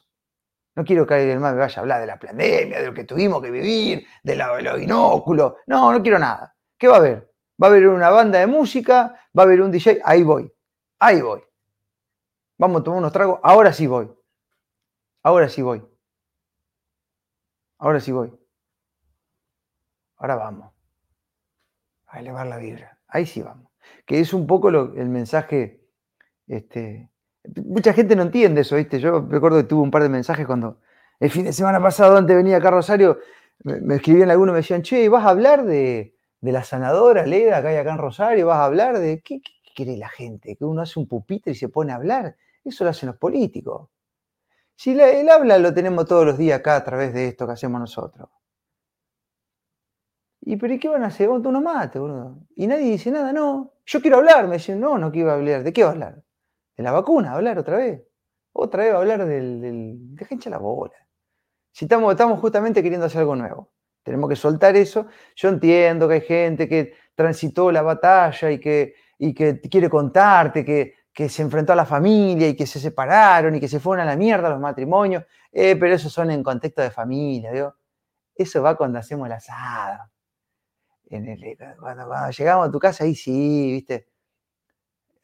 [0.77, 3.05] No quiero que alguien más me vaya a hablar de la pandemia, de lo que
[3.05, 5.55] tuvimos que vivir, de, los binóculos.
[5.67, 6.57] No, no quiero nada.
[6.77, 7.33] ¿Qué va a haber?
[7.63, 10.01] Va a haber una banda de música, va a haber un DJ.
[10.05, 10.53] Ahí voy.
[10.99, 11.43] Ahí voy.
[12.59, 13.39] Vamos a tomar unos tragos.
[13.43, 14.13] Ahora sí voy.
[15.23, 15.87] Ahora sí voy.
[17.79, 18.37] Ahora sí voy.
[20.17, 20.73] Ahora vamos.
[22.07, 22.99] A elevar la vibra.
[23.07, 23.71] Ahí sí vamos.
[24.07, 25.85] Que es un poco el mensaje
[26.47, 27.11] este,
[27.64, 28.98] Mucha gente no entiende eso, ¿viste?
[29.00, 30.78] Yo recuerdo que tuve un par de mensajes cuando
[31.20, 33.18] el fin de semana pasado, antes venía acá Rosario,
[33.62, 37.76] me, escribían algunos, me decían, che, ¿vas a hablar de, la sanadora Leda que hay
[37.76, 38.46] acá en Rosario?
[38.46, 39.40] ¿Vas a hablar de qué,
[39.74, 40.57] quiere la gente?
[40.57, 42.37] Que uno hace un pupitre y se pone a hablar.
[42.64, 43.88] Eso lo hacen los políticos.
[44.76, 47.80] Si el habla lo tenemos todos los días acá a través de esto que hacemos
[47.80, 48.28] nosotros.
[50.40, 51.28] ¿Y pero qué van a hacer?
[51.28, 52.38] Uno mate, boludo.
[52.57, 53.72] Y nadie dice nada, no.
[53.87, 54.46] Yo quiero hablar.
[54.48, 55.62] Me dicen, no, no quiero hablar.
[55.62, 56.22] ¿De qué va a hablar?
[56.77, 58.03] De la vacuna, hablar otra vez.
[58.53, 60.95] Otra vez hablar del, del deja la bola.
[61.73, 63.73] Si estamos, justamente queriendo hacer algo nuevo.
[64.05, 65.07] Tenemos que soltar eso.
[65.35, 70.65] Yo entiendo que hay gente que transitó la batalla y que, y que quiere contarte
[70.65, 74.07] que, que se enfrentó a la familia y que se separaron y que se fueron
[74.07, 77.51] a la mierda los matrimonios, eh, pero eso son en contexto de familia.
[78.35, 80.11] Eso va cuando hacemos el asado.
[81.09, 84.09] Cuando, llegamos a tu casa, ahí sí, ¿viste?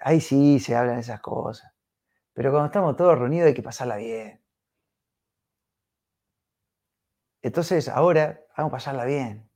[0.01, 1.73] Ahí sí se hablan esas cosas.
[2.33, 4.43] Pero cuando estamos todos reunidos hay que pasarla bien.
[7.43, 9.49] Entonces, ahora vamos a pasarla bien.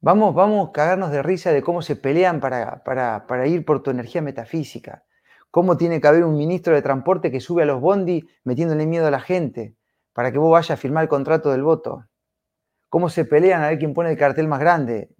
[0.00, 3.82] Vamos, vamos a cagarnos de risa de cómo se pelean para, para, para ir por
[3.82, 5.04] tu energía metafísica
[5.54, 9.06] cómo tiene que haber un ministro de transporte que sube a los bondi metiéndole miedo
[9.06, 9.76] a la gente
[10.12, 12.08] para que vos vayas a firmar el contrato del voto.
[12.88, 15.14] Cómo se pelean a ver quién pone el cartel más grande.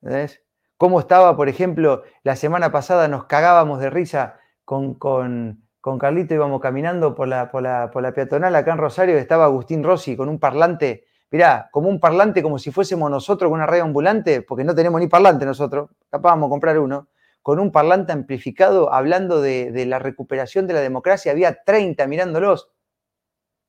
[0.00, 0.42] ¿Ves?
[0.78, 6.34] Cómo estaba, por ejemplo, la semana pasada nos cagábamos de risa con, con, con Carlito,
[6.34, 10.16] íbamos caminando por la, por, la, por la peatonal acá en Rosario, estaba Agustín Rossi
[10.16, 14.40] con un parlante, mirá, como un parlante como si fuésemos nosotros con una radio ambulante,
[14.42, 17.08] porque no tenemos ni parlante nosotros, capaz vamos a comprar uno
[17.42, 22.70] con un parlante amplificado hablando de, la recuperación de la democracia, había 30 mirándolos.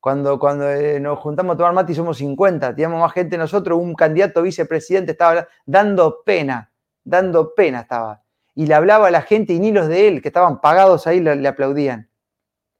[0.00, 3.78] Cuando, cuando eh, nos juntamos a tomar mate y somos 50, teníamos más gente nosotros,
[3.78, 6.70] un candidato vicepresidente estaba dando pena,
[7.04, 8.22] dando pena estaba.
[8.54, 11.20] Y le hablaba a la gente y ni los de él, que estaban pagados ahí,
[11.20, 12.10] le, le aplaudían.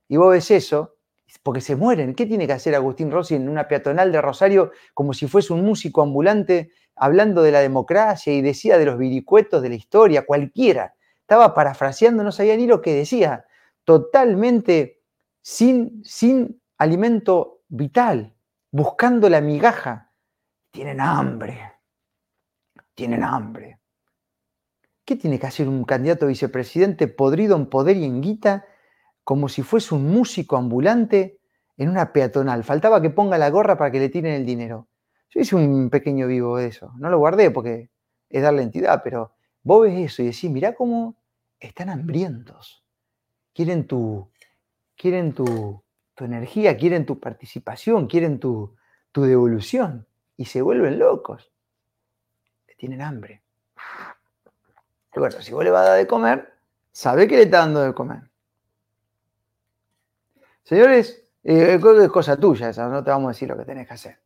[0.09, 0.97] Y vos ves eso,
[1.43, 2.15] porque se mueren.
[2.15, 5.65] ¿Qué tiene que hacer Agustín Rossi en una peatonal de Rosario como si fuese un
[5.65, 10.95] músico ambulante hablando de la democracia y decía de los viricuetos de la historia, cualquiera.
[11.21, 13.47] Estaba parafraseando, no sabía ni lo que decía.
[13.85, 15.01] Totalmente
[15.41, 18.35] sin, sin alimento vital,
[18.71, 20.13] buscando la migaja.
[20.71, 21.73] Tienen hambre.
[22.95, 23.80] Tienen hambre.
[25.11, 28.65] ¿Qué tiene que hacer un candidato a vicepresidente podrido en poder y en guita
[29.25, 31.41] como si fuese un músico ambulante
[31.77, 32.63] en una peatonal?
[32.63, 34.87] Faltaba que ponga la gorra para que le tiren el dinero.
[35.31, 36.93] Yo hice un pequeño vivo de eso.
[36.97, 37.91] No lo guardé porque
[38.29, 41.17] es darle entidad, pero vos ves eso y decís, mirá cómo
[41.59, 42.85] están hambrientos.
[43.53, 44.31] Quieren tu,
[44.97, 45.83] quieren tu,
[46.15, 48.77] tu energía, quieren tu participación, quieren tu,
[49.11, 50.07] tu devolución.
[50.37, 51.51] Y se vuelven locos.
[52.77, 53.43] Tienen hambre.
[55.15, 56.53] Bueno, si vos le vas a dar de comer,
[56.93, 58.31] sabe que le está dando de comer.
[60.63, 63.95] Señores, eh, es cosa tuya esa, no te vamos a decir lo que tenés que
[63.95, 64.21] hacer.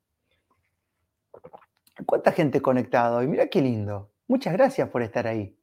[2.04, 3.28] ¿Cuánta gente conectada hoy?
[3.28, 4.10] Mira qué lindo.
[4.26, 5.56] Muchas gracias por estar ahí.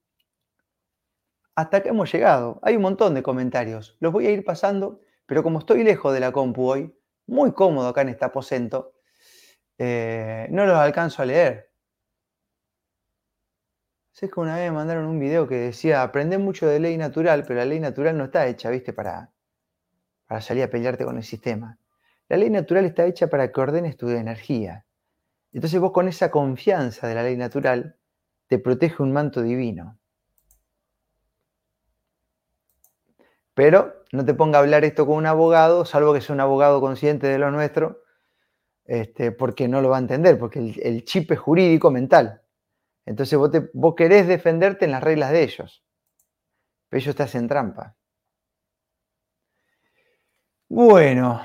[1.55, 2.59] Hasta que hemos llegado.
[2.63, 3.97] Hay un montón de comentarios.
[3.99, 6.95] Los voy a ir pasando, pero como estoy lejos de la compu hoy,
[7.27, 8.93] muy cómodo acá en este aposento,
[9.77, 11.70] eh, no los alcanzo a leer.
[14.11, 17.43] Sé que una vez me mandaron un video que decía, aprende mucho de ley natural,
[17.47, 19.31] pero la ley natural no está hecha, viste, para,
[20.27, 21.77] para salir a pelearte con el sistema.
[22.27, 24.85] La ley natural está hecha para que ordenes tu energía.
[25.53, 27.97] Entonces vos con esa confianza de la ley natural
[28.47, 29.97] te protege un manto divino.
[33.53, 36.79] Pero no te ponga a hablar esto con un abogado, salvo que sea un abogado
[36.79, 38.03] consciente de lo nuestro,
[38.85, 42.41] este, porque no lo va a entender, porque el, chip es jurídico mental.
[43.05, 43.37] Entonces
[43.73, 45.83] vos, querés defenderte en las reglas de ellos,
[46.89, 47.95] pero ellos te hacen trampa.
[50.69, 51.39] Bueno,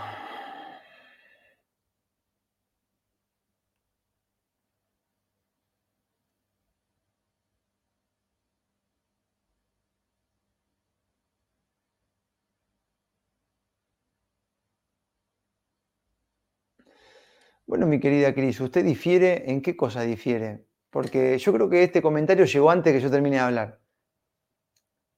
[17.66, 19.50] Bueno, mi querida Cris, ¿usted difiere?
[19.50, 20.65] ¿En qué cosa difiere?
[20.90, 23.80] Porque yo creo que este comentario llegó antes que yo termine de hablar.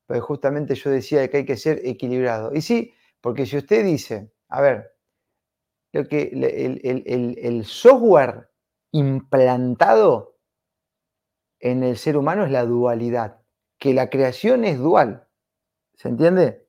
[0.07, 2.55] Pues justamente yo decía que hay que ser equilibrado.
[2.55, 4.97] Y sí, porque si usted dice, a ver,
[5.93, 8.51] lo que, el, software
[8.93, 10.39] implantado
[11.61, 13.41] en el ser humano es la dualidad,
[13.79, 15.27] que la creación es dual.
[15.95, 16.67] ¿Se entiende?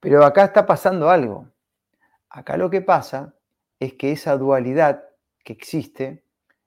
[0.00, 1.48] Pero acá está pasando algo.
[2.28, 3.34] Acá lo que pasa
[3.78, 5.04] es que esa dualidad
[5.44, 6.21] que existe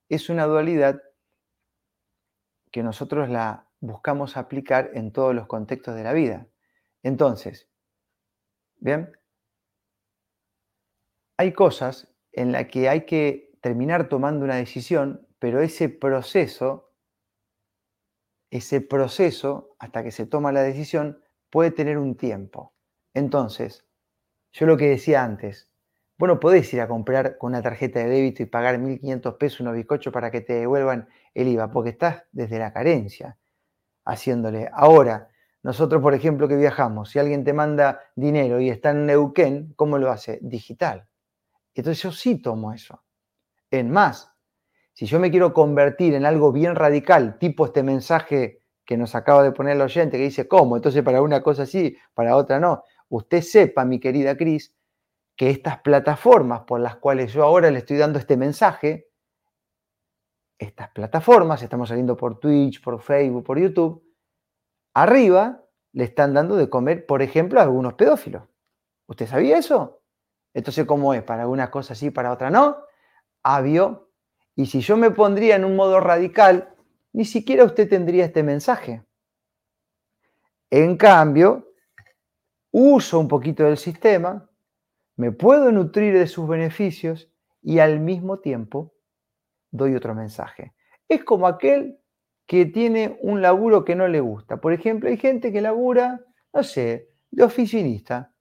[0.10, 1.02] es una dualidad
[2.72, 6.48] que nosotros la buscamos aplicar en todos los contextos de la vida.
[7.04, 7.70] Entonces,
[8.78, 9.12] ¿bien?
[11.38, 16.94] Hay cosas en las que hay que terminar tomando una decisión, pero ese proceso,
[18.52, 22.74] ese proceso hasta que se toma la decisión, puede tener un tiempo.
[23.14, 23.86] Entonces,
[24.52, 25.70] yo lo que decía antes,
[26.18, 29.76] bueno, podés ir a comprar con una tarjeta de débito y pagar 1.500 pesos unos
[29.76, 33.38] bizcochos para que te devuelvan el IVA, porque estás desde la carencia
[34.06, 34.70] haciéndole.
[34.74, 35.30] Ahora,
[35.64, 39.98] nosotros, por ejemplo, que viajamos, si alguien te manda dinero y está en Neuquén, ¿cómo
[39.98, 40.40] lo hace?
[40.42, 41.08] Digital.
[41.76, 43.04] Entonces yo sí tomo eso.
[43.72, 44.32] En más,
[44.94, 49.44] Si yo me quiero convertir en algo bien radical, tipo este mensaje que nos acaba
[49.44, 50.78] de poner el oyente, que dice, ¿cómo?
[50.78, 52.84] Entonces para una cosa sí, para otra no.
[53.10, 54.75] Usted sepa, mi querida Cris,
[55.36, 59.10] que estas plataformas por las cuales yo ahora le estoy dando este mensaje,
[60.58, 64.04] estas plataformas, estamos saliendo por Twitch, por Facebook, por YouTube,
[64.94, 68.44] arriba le están dando de comer, por ejemplo, a algunos pedófilos.
[69.08, 70.02] ¿Usted sabía eso?
[70.54, 71.24] Entonces, ¿cómo es?
[71.24, 72.78] Para algunas cosas sí, para otras no.
[73.44, 74.10] Avio.
[74.56, 76.74] Y si yo me pondría en un modo radical,
[77.12, 79.06] ni siquiera usted tendría este mensaje.
[80.70, 81.74] En cambio,
[82.72, 84.50] uso un poquito del sistema,
[85.16, 87.30] me puedo nutrir de sus beneficios
[87.62, 88.94] y al mismo tiempo
[89.72, 90.74] doy otro mensaje.
[91.08, 92.00] Es como aquel
[92.46, 94.58] que tiene un laburo que no le gusta.
[94.58, 96.22] Por ejemplo, hay gente que labura,
[96.54, 98.32] no sé, de oficinista,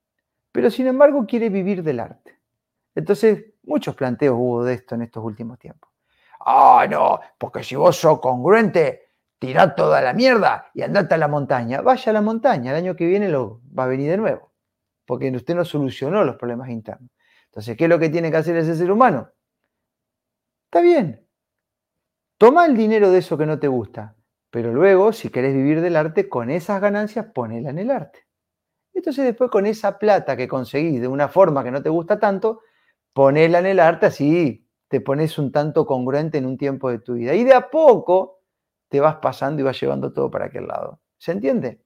[0.52, 2.38] pero sin embargo quiere vivir del arte.
[2.94, 5.90] Entonces, muchos planteos hubo de esto en estos últimos tiempos.
[6.40, 11.28] Ah, no, porque si vos sos congruente, tirá toda la mierda y andate a la
[11.28, 11.80] montaña.
[11.80, 14.53] Vaya a la montaña, el año que viene lo, va a venir de nuevo
[15.06, 17.10] porque usted no solucionó los problemas internos.
[17.46, 19.30] Entonces, ¿qué es lo que tiene que hacer ese ser humano?
[20.66, 21.24] Está bien.
[22.38, 24.16] Toma el dinero de eso que no te gusta,
[24.50, 28.26] pero luego, si querés vivir del arte, con esas ganancias, ponela en el arte.
[28.92, 32.62] Entonces, después, con esa plata que conseguís de una forma que no te gusta tanto,
[33.12, 37.14] ponela en el arte, así te pones un tanto congruente en un tiempo de tu
[37.14, 37.34] vida.
[37.34, 38.40] Y de a poco
[38.88, 41.00] te vas pasando y vas llevando todo para aquel lado.
[41.18, 41.83] ¿Se entiende?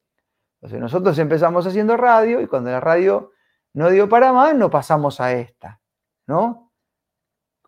[0.60, 3.32] Entonces nosotros empezamos haciendo radio y cuando la radio
[3.74, 5.80] no dio para más, nos pasamos a esta,
[6.26, 6.72] ¿no?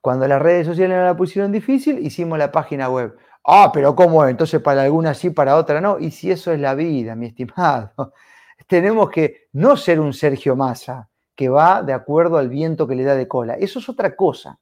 [0.01, 3.17] Cuando las redes sociales no la pusieron difícil, hicimos la página web.
[3.45, 4.27] Ah, pero ¿cómo?
[4.27, 5.99] Entonces para alguna sí, para otra no.
[5.99, 7.93] Y si eso es la vida, mi estimado,
[8.67, 13.05] tenemos que no ser un Sergio Massa que va de acuerdo al viento que le
[13.05, 13.55] da de cola.
[13.55, 14.59] Eso es otra cosa.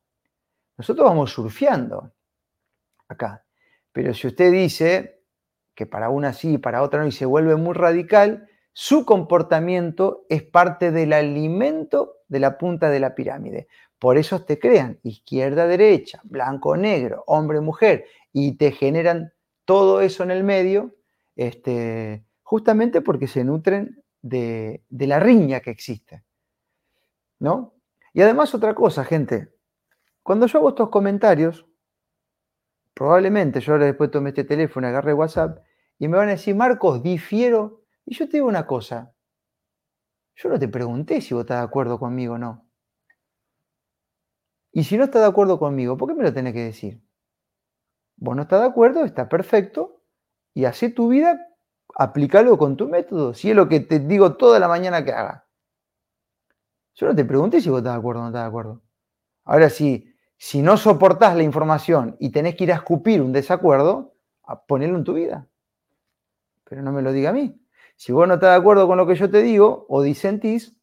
[0.77, 2.13] Nosotros vamos surfeando
[3.09, 3.45] acá.
[3.91, 5.18] Pero si usted dice,
[5.79, 10.27] que para una sí y para otra no, y se vuelve muy radical, su comportamiento
[10.29, 13.69] es parte del alimento de la punta de la pirámide.
[13.97, 19.33] Por eso te crean izquierda, derecha, blanco, negro, hombre, mujer, y te generan
[19.65, 20.97] todo eso en el medio,
[21.37, 26.25] este, justamente porque se nutren de, de la riña que existe.
[27.39, 27.77] ¿No?
[28.13, 29.55] Y además otra cosa, gente,
[30.25, 31.67] cuando yo hago estos comentarios,
[32.95, 35.68] probablemente yo ahora después tomé este teléfono, agarré WhatsApp
[35.99, 37.83] y me van a decir, Marcos, difiero.
[38.05, 39.15] Y yo te digo una cosa,
[40.37, 42.65] yo no te pregunté si vos estás de acuerdo conmigo o no.
[44.73, 47.03] Y si no estás de acuerdo conmigo, ¿por qué me lo tenés que decir?
[48.17, 50.03] Vos no estás de acuerdo, está perfecto,
[50.55, 51.39] y hace tu vida,
[51.97, 55.47] aplícalo con tu método, si es lo que te digo toda la mañana que haga.
[56.95, 58.83] Yo no te pregunté si vos estás de acuerdo o no estás de acuerdo.
[59.45, 64.15] Ahora, si, si no soportás la información y tenés que ir a escupir un desacuerdo,
[64.67, 65.49] ponelo en tu vida
[66.69, 67.61] pero no me lo diga a mí.
[67.97, 70.77] Si vos no estás de acuerdo con lo que yo te digo o disentís,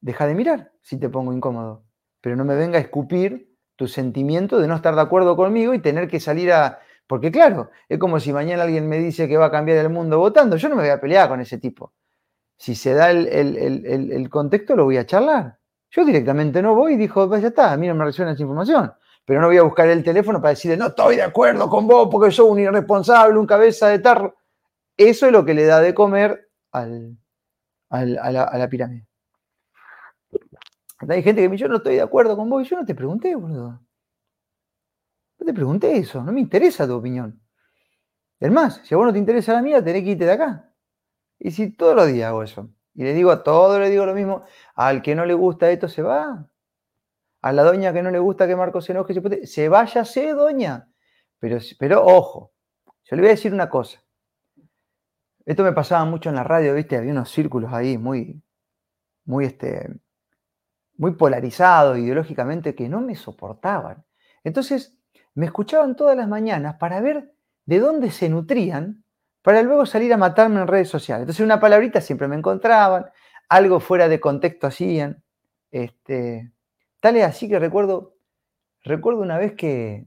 [0.00, 1.84] deja de mirar si te pongo incómodo.
[2.20, 5.78] Pero no me venga a escupir tu sentimiento de no estar de acuerdo conmigo y
[5.78, 6.80] tener que salir a...
[7.06, 10.18] Porque claro, es como si mañana alguien me dice que va a cambiar el mundo
[10.18, 11.92] votando, yo no me voy a pelear con ese tipo.
[12.56, 15.58] Si se da el, contexto, lo voy a charlar.
[15.90, 18.42] Yo directamente no voy y dijo, pues ya está, a mí no me resuena esa
[18.42, 18.92] información.
[19.26, 22.08] Pero no voy a buscar el teléfono para decirle, no estoy de acuerdo con vos
[22.10, 24.36] porque soy un irresponsable, un cabeza de tarro.
[24.96, 26.86] Eso es lo que le da de comer a,
[27.90, 29.06] la, pirámide.
[31.08, 32.84] Hay gente que me dice, yo no estoy de acuerdo con vos, y yo no
[32.84, 33.80] te pregunté, boludo.
[35.38, 37.40] No te pregunté eso, no me interesa tu opinión.
[38.38, 40.72] Es más, si a vos no te interesa la mía, tenés que irte de acá.
[41.38, 44.14] Y si todos los días hago eso, y le digo a todos, le digo lo
[44.14, 46.48] mismo, al que no le gusta esto se va.
[47.42, 50.88] A la doña que no le gusta que Marcos se enoje, se, se váyase, doña.
[51.38, 52.52] Pero, pero ojo,
[53.04, 54.03] yo le voy a decir una cosa.
[55.46, 56.96] Esto me pasaba mucho en la radio, ¿viste?
[56.96, 58.42] Había unos círculos ahí muy,
[59.24, 59.90] muy, este,
[60.96, 64.04] muy polarizados ideológicamente que no me soportaban.
[64.42, 64.96] Entonces,
[65.34, 67.34] me escuchaban todas las mañanas para ver
[67.66, 69.04] de dónde se nutrían
[69.42, 71.22] para luego salir a matarme en redes sociales.
[71.22, 73.06] Entonces, una palabrita siempre me encontraban,
[73.48, 75.22] algo fuera de contexto hacían.
[75.70, 76.52] Este,
[77.00, 78.16] tal es así que recuerdo,
[78.82, 80.06] recuerdo una vez que,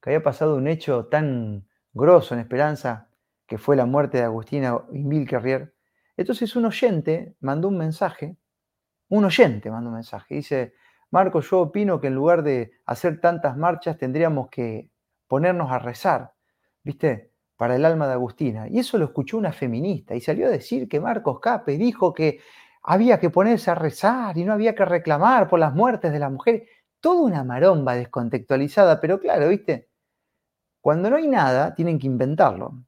[0.00, 3.08] que había pasado un hecho tan grosso en Esperanza,
[3.52, 4.82] que fue la muerte de Agustina
[5.28, 5.74] Carrier.
[6.16, 8.38] Entonces un oyente mandó un mensaje,
[9.10, 10.72] un oyente mandó un mensaje, dice,
[11.10, 14.88] Marco, yo opino que en lugar de hacer tantas marchas tendríamos que
[15.28, 16.32] ponernos a rezar,
[16.82, 17.34] ¿viste?
[17.58, 18.68] Para el alma de Agustina.
[18.68, 22.40] Y eso lo escuchó una feminista y salió a decir que Marcos Cape dijo que
[22.82, 26.32] había que ponerse a rezar y no había que reclamar por las muertes de las
[26.32, 26.62] mujeres.
[27.00, 29.90] toda una maromba descontextualizada, pero claro, ¿viste?
[30.80, 32.82] Cuando no hay nada, tienen que inventarlo.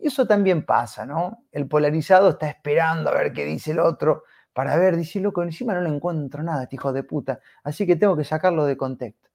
[0.00, 1.44] Eso también pasa, ¿no?
[1.52, 5.74] El polarizado está esperando a ver qué dice el otro, para ver, dice, loco, encima
[5.74, 9.28] no le encuentro nada, este hijo de puta, así que tengo que sacarlo de contexto.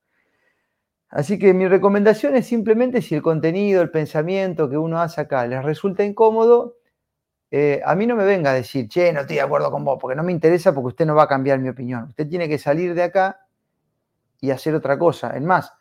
[1.09, 5.47] Así que mi recomendación es simplemente si el contenido, el pensamiento que uno hace acá
[5.47, 6.75] les resulta incómodo,
[7.51, 9.97] eh, a mí no me venga a decir, che, no estoy de acuerdo con vos,
[10.01, 12.09] porque no me interesa porque usted no va a cambiar mi opinión.
[12.09, 13.47] Usted tiene que salir de acá
[14.41, 15.29] y hacer otra cosa.
[15.37, 15.71] Es más,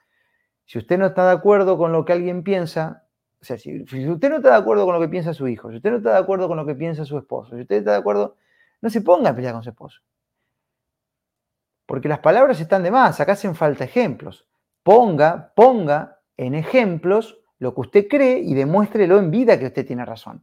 [0.66, 3.03] si usted no está de acuerdo con lo que alguien piensa,
[3.44, 5.76] o sea, si, usted no está de acuerdo con lo que piensa su hijo, si
[5.76, 7.98] usted no está de acuerdo con lo que piensa su esposo, si usted está de
[7.98, 8.36] acuerdo,
[8.80, 10.00] no se ponga a pelear con su esposo.
[11.84, 14.48] Porque las palabras están de más, acá hacen falta ejemplos.
[14.82, 20.06] Ponga, ponga en ejemplos lo que usted cree y demuéstrelo en vida que usted tiene
[20.06, 20.42] razón.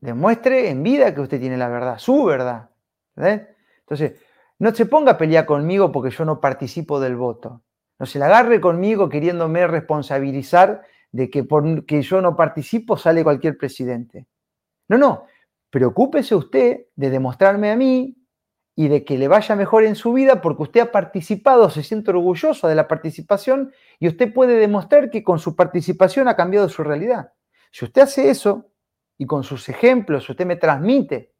[0.00, 2.70] Demuestre en vida que usted tiene la verdad, su verdad.
[3.16, 4.20] Entonces,
[4.58, 7.62] no se ponga a pelear conmigo porque yo no participo del voto.
[7.98, 10.82] No se la agarre conmigo queriéndome responsabilizar
[11.12, 14.26] de que porque yo no participo sale cualquier presidente.
[14.88, 15.26] No, no.
[15.70, 18.16] Preocúpese usted de demostrarme a mí
[18.76, 22.10] y de que le vaya mejor en su vida porque usted ha participado, se siente
[22.10, 26.82] orgulloso de la participación y usted puede demostrar que con su participación ha cambiado su
[26.82, 27.32] realidad.
[27.70, 28.70] Si usted hace eso,
[29.18, 31.32] y con sus ejemplos usted me transmite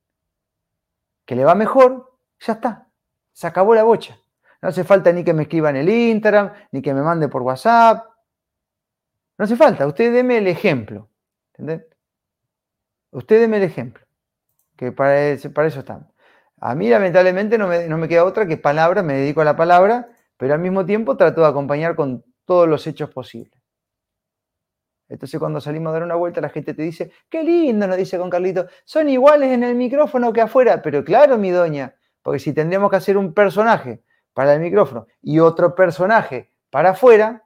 [1.24, 2.88] que le va mejor, ya está,
[3.32, 4.18] se acabó la bocha.
[4.64, 7.42] No hace falta ni que me escriba en el Instagram, ni que me mande por
[7.42, 8.02] WhatsApp.
[9.36, 11.10] No hace falta, usted deme el ejemplo.
[11.52, 11.86] ¿Entendés?
[13.10, 14.06] Usted deme el ejemplo,
[14.74, 16.08] que para, eso estamos.
[16.62, 19.54] A mí lamentablemente no me, no me queda otra que palabra, me dedico a la
[19.54, 20.08] palabra,
[20.38, 23.60] pero al mismo tiempo trato de acompañar con todos los hechos posibles.
[25.10, 28.16] Entonces cuando salimos a dar una vuelta la gente te dice, qué lindo, nos dice
[28.16, 32.54] con Carlito, son iguales en el micrófono que afuera, pero claro, mi doña, porque si
[32.54, 34.03] tendríamos que hacer un personaje
[34.34, 37.42] para el micrófono y otro personaje para afuera,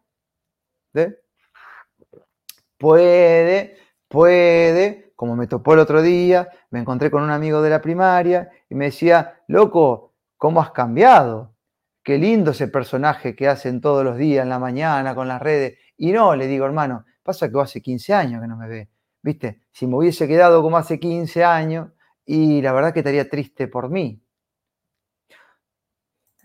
[2.76, 3.76] puede,
[4.08, 8.50] puede, como me topó el otro día, me encontré con un amigo de la primaria
[8.68, 11.54] y me decía, loco, ¿cómo has cambiado?
[12.02, 15.78] Qué lindo ese personaje que hacen todos los días en la mañana con las redes.
[15.96, 18.88] Y no, le digo, hermano, Pasa que hace 15 años que no me ve.
[19.20, 19.60] ¿Viste?
[19.70, 21.90] Si me hubiese quedado como hace 15 años,
[22.24, 24.22] y la verdad que estaría triste por mí.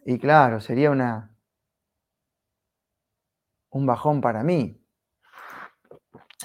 [0.05, 1.33] Y claro, sería una
[3.73, 4.79] un bajón para mí.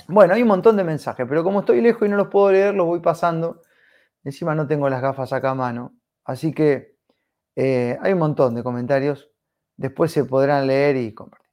[0.08, 2.74] Bueno, hay un montón de mensajes, pero como estoy lejos y no los puedo leer,
[2.74, 3.62] los voy pasando.
[4.24, 5.94] Encima no tengo las gafas acá a mano.
[6.24, 6.96] Así que
[7.56, 9.30] eh, hay un montón de comentarios.
[9.76, 11.48] Después se podrán leer y compartir.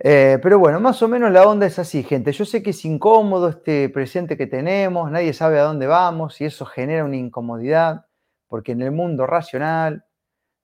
[0.00, 2.30] Eh, pero bueno, más o menos la onda es así, gente.
[2.32, 6.44] Yo sé que es incómodo este presente que tenemos, nadie sabe a dónde vamos y
[6.44, 8.06] eso genera una incomodidad,
[8.46, 10.04] porque en el mundo racional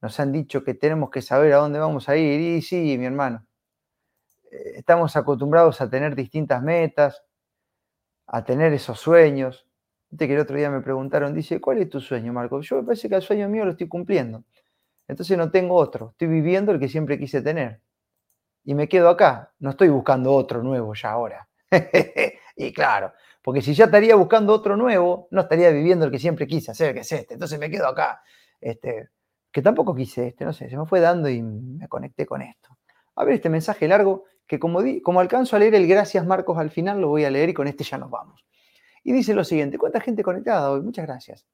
[0.05, 2.39] nos han dicho que tenemos que saber a dónde vamos a ir.
[2.39, 3.47] Y sí, mi hermano,
[4.51, 7.25] eh, estamos acostumbrados a tener distintas metas,
[8.27, 9.67] a tener esos sueños.
[10.11, 12.61] Viste que el otro día me preguntaron, dice, ¿cuál es tu sueño, Marco?
[12.61, 14.45] Yo me parece que el sueño mío lo estoy cumpliendo.
[15.09, 17.81] Entonces no tengo otro, estoy viviendo el que siempre quise tener
[18.63, 19.55] y me quedo acá.
[19.59, 21.49] No estoy buscando otro nuevo ya ahora.
[22.57, 26.47] y claro, porque si ya estaría buscando otro nuevo, no estaría viviendo el que siempre
[26.47, 27.35] quise hacer, que es este.
[27.35, 28.23] Entonces me quedo acá.
[28.61, 29.09] Este,
[29.55, 32.77] que tampoco quise este, no sé, se me fue dando y me conecté con esto.
[33.15, 36.71] A ver este mensaje largo que como, como alcanzo a leer el gracias Marcos al
[36.71, 38.45] final, lo voy a leer y con este ya nos vamos.
[39.05, 40.81] Y dice lo siguiente, ¿cuánta gente conectada hoy?
[40.81, 41.47] Muchas gracias.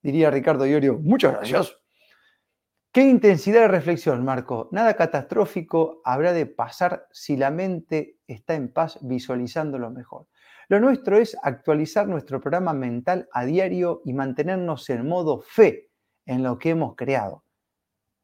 [0.00, 1.76] Diría Ricardo Iorio, muchas gracias.
[2.90, 4.70] Qué intensidad de reflexión, Marco.
[4.72, 10.28] Nada catastrófico habrá de pasar si la mente está en paz visualizando lo mejor.
[10.68, 15.90] Lo nuestro es actualizar nuestro programa mental a diario y mantenernos en modo fe
[16.26, 17.44] en lo que hemos creado.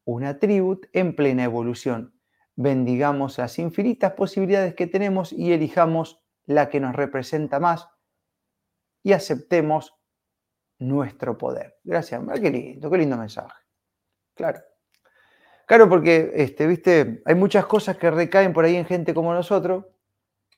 [0.05, 2.15] Una tribu en plena evolución.
[2.57, 7.89] Bendigamos las infinitas posibilidades que tenemos y elijamos la que nos representa más
[9.03, 9.95] y aceptemos
[10.79, 11.79] nuestro poder.
[11.85, 12.21] Gracias.
[12.41, 13.55] Qué lindo, qué lindo mensaje.
[14.35, 14.61] Claro.
[15.67, 19.85] Claro, porque, este, viste, hay muchas cosas que recaen por ahí en gente como nosotros,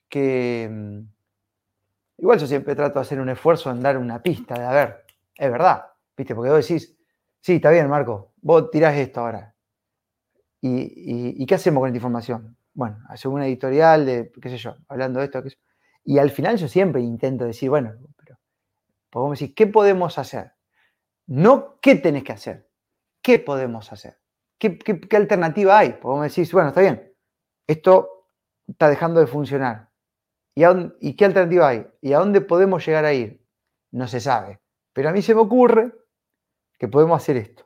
[0.09, 1.01] que mm,
[2.17, 5.05] igual yo siempre trato de hacer un esfuerzo en dar una pista, de a ver,
[5.37, 5.85] es verdad,
[6.17, 6.97] viste, porque vos decís,
[7.43, 9.55] sí, está bien, Marco, vos tirás esto ahora.
[10.63, 12.57] ¿Y, qué hacemos con esta información?
[12.73, 15.43] Bueno, hacemos una editorial de, qué sé yo, hablando de esto,
[16.05, 18.39] Y al final yo siempre intento decir, bueno, pero
[19.11, 20.53] podemos decir, ¿qué podemos hacer?
[21.27, 22.73] No qué tenés que hacer.
[23.23, 24.19] ¿qué podemos hacer?
[24.59, 24.79] ¿Qué,
[25.17, 25.95] alternativa hay?
[25.95, 27.13] Podemos decir, bueno, está bien,
[27.67, 28.29] esto
[28.67, 29.91] está dejando de funcionar.
[30.55, 30.63] ¿Y,
[31.01, 31.87] ¿Y qué alternativa hay?
[32.01, 33.45] ¿Y a dónde podemos llegar a ir?
[33.91, 34.61] No se sabe.
[34.93, 35.93] Pero a mí se me ocurre
[36.83, 37.65] que podemos hacer esto.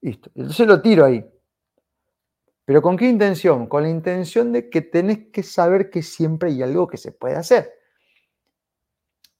[0.00, 0.30] Listo.
[0.36, 1.28] Entonces lo tiro ahí.
[2.64, 3.66] ¿Pero con qué intención?
[3.66, 7.34] Con la intención de que tenés que saber que siempre hay algo que se puede
[7.34, 7.72] hacer.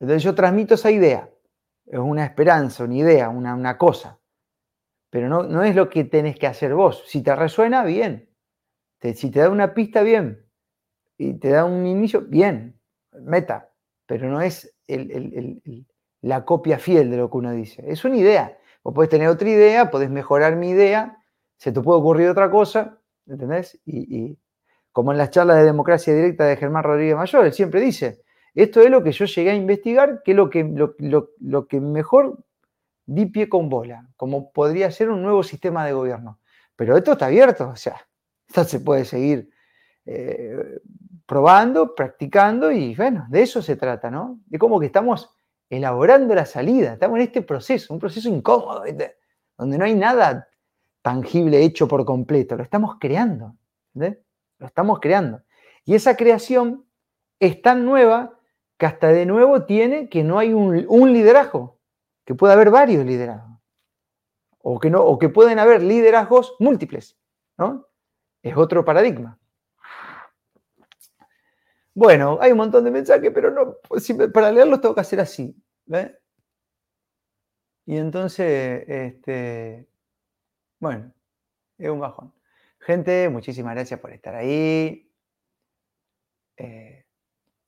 [0.01, 1.31] Entonces yo transmito esa idea.
[1.87, 4.19] Es una esperanza, una idea, una, una cosa.
[5.09, 7.05] Pero no, no, es lo que tenés que hacer vos.
[7.07, 8.29] Si te resuena, bien.
[9.15, 10.45] si te da una pista, bien.
[11.17, 12.81] Y te da un inicio, bien.
[13.13, 13.73] Meta.
[14.05, 14.75] Pero no es
[16.23, 17.85] la copia fiel de lo que uno dice.
[17.87, 18.59] Es una idea.
[18.87, 21.19] Vos podés tener otra idea, podés mejorar mi idea,
[21.57, 23.81] se te puede ocurrir otra cosa, ¿entendés?
[23.85, 24.39] Y,
[24.93, 28.23] como en las charlas de democracia directa de Germán Rodríguez Mayor, él siempre dice,
[28.55, 30.63] esto es lo que yo llegué a investigar, que es lo que,
[31.01, 32.45] lo, que mejor
[33.07, 36.39] di pie con bola, como podría ser un nuevo sistema de gobierno.
[36.77, 38.07] Pero esto está abierto, o sea,
[38.47, 39.51] esto se puede seguir
[40.05, 40.79] eh,
[41.27, 44.39] probando, practicando y bueno, de eso se trata, ¿no?
[44.47, 45.36] De cómo que estamos
[45.69, 46.95] elaborando la salida.
[46.95, 48.85] Estamos en este proceso, un proceso incómodo,
[49.57, 50.49] donde no hay nada
[51.03, 52.57] tangible hecho por completo.
[52.57, 53.57] Lo estamos creando.
[53.95, 55.43] Lo estamos creando.
[55.85, 56.85] Y esa creación
[57.39, 58.39] es tan nueva
[58.77, 61.79] que hasta de nuevo tiene que no hay un, liderazgo,
[62.25, 63.59] que puede haber varios liderazgos.
[64.59, 67.17] O que, no, o que pueden haber liderazgos múltiples.
[67.57, 67.87] ¿no?
[68.43, 69.39] Es otro paradigma.
[71.97, 73.79] Bueno, hay un montón de mensajes, pero no,
[74.31, 75.57] para leerlos tengo que hacer así.
[77.87, 79.89] Y entonces, este,
[80.79, 81.15] bueno,
[81.79, 82.35] es un bajón.
[82.81, 85.11] Gente, muchísimas gracias por estar ahí.
[86.59, 87.07] Eh,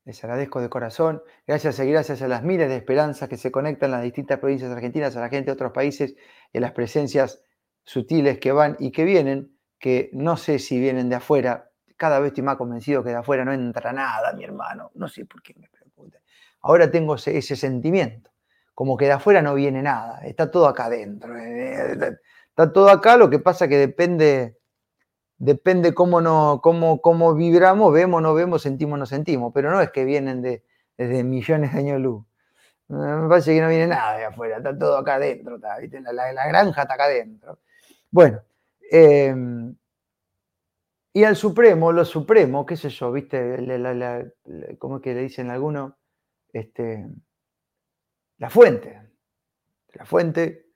[0.04, 1.22] les agradezco de corazón.
[1.46, 4.70] Gracias y gracias a las miles de esperanzas que se conectan en las distintas provincias
[4.70, 6.16] argentinas, a la gente de otros países
[6.52, 7.42] y a las presencias
[7.82, 11.67] sutiles que van y que vienen, que no sé si vienen de afuera,
[11.98, 14.92] cada vez estoy más convencido que de afuera no entra nada, mi hermano.
[14.94, 16.16] No sé por qué me preocupa.
[16.62, 18.30] Ahora tengo ese, sentimiento,
[18.74, 21.36] como que de afuera no viene nada, está todo acá adentro.
[21.36, 22.16] Eh, eh,
[22.48, 24.56] está todo acá, lo que pasa que depende,
[25.38, 29.90] depende cómo, no, cómo, cómo vibramos, vemos, no vemos, sentimos, no sentimos, pero no es
[29.90, 30.64] que vienen de,
[30.96, 32.24] desde millones de años luz.
[32.88, 36.94] Me parece que no viene nada de afuera, está todo acá adentro, La, granja está
[36.94, 37.58] acá adentro.
[38.10, 38.40] Bueno,
[38.90, 39.34] eh,
[41.12, 43.56] y al Supremo, lo Supremo, qué sé yo, ¿viste?
[44.78, 45.94] ¿Cómo es que le dicen algunos?
[46.52, 47.06] Este,
[48.38, 49.02] la fuente.
[49.94, 50.66] La fuente,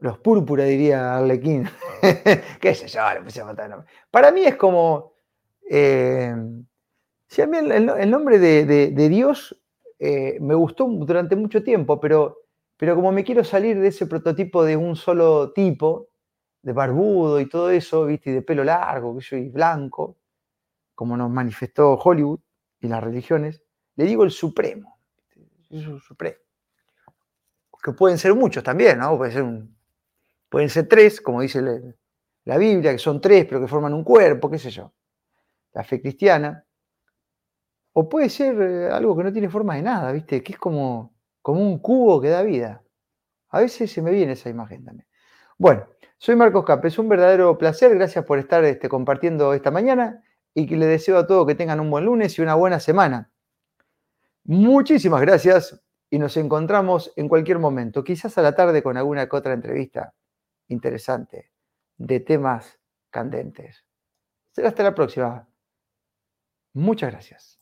[0.00, 1.68] los púrpura, diría Arlequín.
[2.60, 5.14] qué sé yo, le puse a matar Para mí es como.
[5.70, 6.34] Eh,
[7.28, 9.60] si a mí el, nombre de, Dios
[9.98, 12.38] eh, me gustó durante mucho tiempo, pero,
[12.76, 16.07] pero como me quiero salir de ese prototipo de un solo tipo,
[16.62, 18.30] de barbudo y todo eso, ¿viste?
[18.30, 20.18] Y de pelo largo, que soy blanco,
[20.94, 22.40] como nos manifestó Hollywood
[22.80, 23.62] y las religiones,
[23.96, 25.00] le digo el supremo.
[25.70, 26.38] Es un supremo.
[27.82, 29.18] Que pueden ser muchos también, ¿no?
[29.30, 29.44] ser
[30.48, 31.62] pueden ser tres, como dice
[32.44, 34.92] la Biblia, que son tres, pero que forman un cuerpo, qué sé yo.
[35.72, 36.64] La fe cristiana.
[37.92, 40.42] O puede ser eh, algo que no tiene forma de nada, ¿viste?
[40.42, 42.82] Que es como, como un cubo que da vida.
[43.50, 45.06] A veces se me viene esa imagen también.
[45.56, 45.86] Bueno,
[46.18, 50.66] soy Marcos Capes, es un verdadero placer, gracias por estar este, compartiendo esta mañana y
[50.66, 53.30] que le deseo a todos que tengan un buen lunes y una buena semana.
[54.44, 59.36] Muchísimas gracias y nos encontramos en cualquier momento, quizás a la tarde con alguna que
[59.36, 60.14] otra entrevista
[60.68, 61.50] interesante
[61.96, 62.78] de temas
[63.10, 63.84] candentes.
[64.52, 65.48] Será hasta la próxima.
[66.74, 67.57] Muchas gracias.